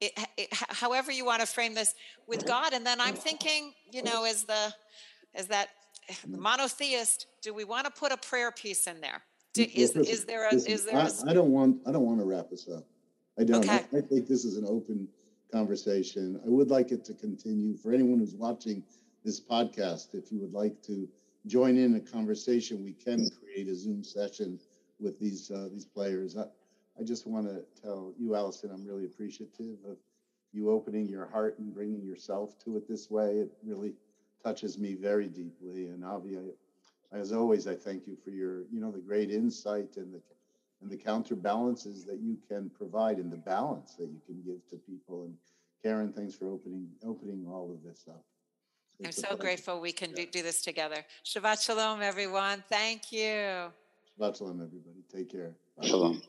it, 0.00 0.12
it, 0.36 0.48
however 0.52 1.12
you 1.12 1.24
want 1.24 1.40
to 1.40 1.46
frame 1.46 1.74
this 1.74 1.94
with 2.26 2.46
God. 2.46 2.72
And 2.72 2.84
then 2.84 3.00
I'm 3.00 3.14
thinking, 3.14 3.72
you 3.90 4.02
know, 4.02 4.24
as 4.24 4.44
the 4.44 4.72
as 5.34 5.48
that 5.48 5.68
monotheist, 6.26 7.26
do 7.42 7.54
we 7.54 7.64
want 7.64 7.86
to 7.86 7.90
put 7.90 8.12
a 8.12 8.16
prayer 8.16 8.52
piece 8.52 8.86
in 8.86 9.00
there? 9.00 9.22
Do, 9.54 9.66
is, 9.74 9.94
well, 9.94 10.04
is 10.04 10.24
there 10.24 10.48
a 10.48 10.54
is 10.54 10.84
there? 10.84 10.96
I, 10.96 11.30
I 11.30 11.32
don't 11.32 11.50
want 11.50 11.80
I 11.86 11.92
don't 11.92 12.04
want 12.04 12.18
to 12.20 12.24
wrap 12.24 12.52
us 12.52 12.68
up. 12.68 12.84
I 13.38 13.44
don't. 13.44 13.64
Okay. 13.64 13.84
I, 13.92 13.98
I 13.98 14.00
think 14.00 14.26
this 14.26 14.44
is 14.44 14.56
an 14.56 14.64
open 14.66 15.08
conversation. 15.54 16.40
I 16.44 16.48
would 16.50 16.70
like 16.70 16.90
it 16.90 17.04
to 17.06 17.14
continue. 17.14 17.76
For 17.76 17.92
anyone 17.92 18.18
who's 18.18 18.34
watching 18.34 18.82
this 19.24 19.40
podcast, 19.40 20.14
if 20.14 20.32
you 20.32 20.40
would 20.40 20.52
like 20.52 20.82
to 20.82 21.08
join 21.46 21.76
in 21.76 21.94
a 21.94 22.00
conversation, 22.00 22.82
we 22.82 22.92
can 22.94 23.28
create 23.38 23.68
a 23.68 23.74
Zoom 23.74 24.02
session 24.02 24.58
with 24.98 25.18
these 25.20 25.50
uh, 25.50 25.68
these 25.72 25.86
players. 25.86 26.36
I, 26.36 26.46
I 27.00 27.04
just 27.04 27.26
want 27.26 27.46
to 27.46 27.62
tell 27.80 28.12
you, 28.18 28.34
Allison, 28.34 28.70
I'm 28.72 28.84
really 28.84 29.04
appreciative 29.04 29.78
of 29.88 29.98
you 30.52 30.70
opening 30.70 31.08
your 31.08 31.26
heart 31.26 31.58
and 31.58 31.74
bringing 31.74 32.02
yourself 32.04 32.58
to 32.64 32.76
it 32.76 32.88
this 32.88 33.10
way. 33.10 33.38
It 33.38 33.50
really 33.64 33.94
touches 34.44 34.78
me 34.78 34.94
very 34.94 35.28
deeply. 35.28 35.86
And 35.88 36.04
Avi, 36.04 36.38
I, 36.38 37.16
as 37.16 37.32
always, 37.32 37.66
I 37.68 37.74
thank 37.76 38.06
you 38.06 38.16
for 38.24 38.30
your, 38.30 38.62
you 38.72 38.80
know, 38.80 38.90
the 38.92 39.00
great 39.00 39.30
insight 39.30 39.96
and 39.96 40.12
the 40.12 40.20
and 40.82 40.90
the 40.90 40.96
counterbalances 40.96 42.04
that 42.04 42.18
you 42.20 42.38
can 42.48 42.70
provide 42.70 43.18
and 43.18 43.32
the 43.32 43.38
balance 43.38 43.94
that 43.98 44.10
you 44.10 44.20
can 44.26 44.42
give 44.42 44.66
to 44.68 44.76
people. 44.76 45.24
And 45.24 45.34
Karen, 45.84 46.12
thanks 46.14 46.34
for 46.34 46.48
opening 46.48 46.88
opening 47.04 47.44
all 47.46 47.70
of 47.70 47.82
this 47.84 48.06
up. 48.08 48.24
It's 49.00 49.18
I'm 49.18 49.30
so 49.30 49.36
grateful 49.36 49.80
we 49.80 49.92
can 49.92 50.14
yeah. 50.16 50.24
do 50.32 50.42
this 50.42 50.62
together. 50.62 51.04
Shabbat 51.26 51.62
shalom, 51.62 52.00
everyone. 52.00 52.64
Thank 52.70 53.12
you. 53.12 53.68
Shabbat 54.18 54.38
shalom, 54.38 54.62
everybody. 54.62 55.04
Take 55.12 55.30
care. 55.30 55.52
Bye. 55.76 55.86
Shalom. 55.86 56.22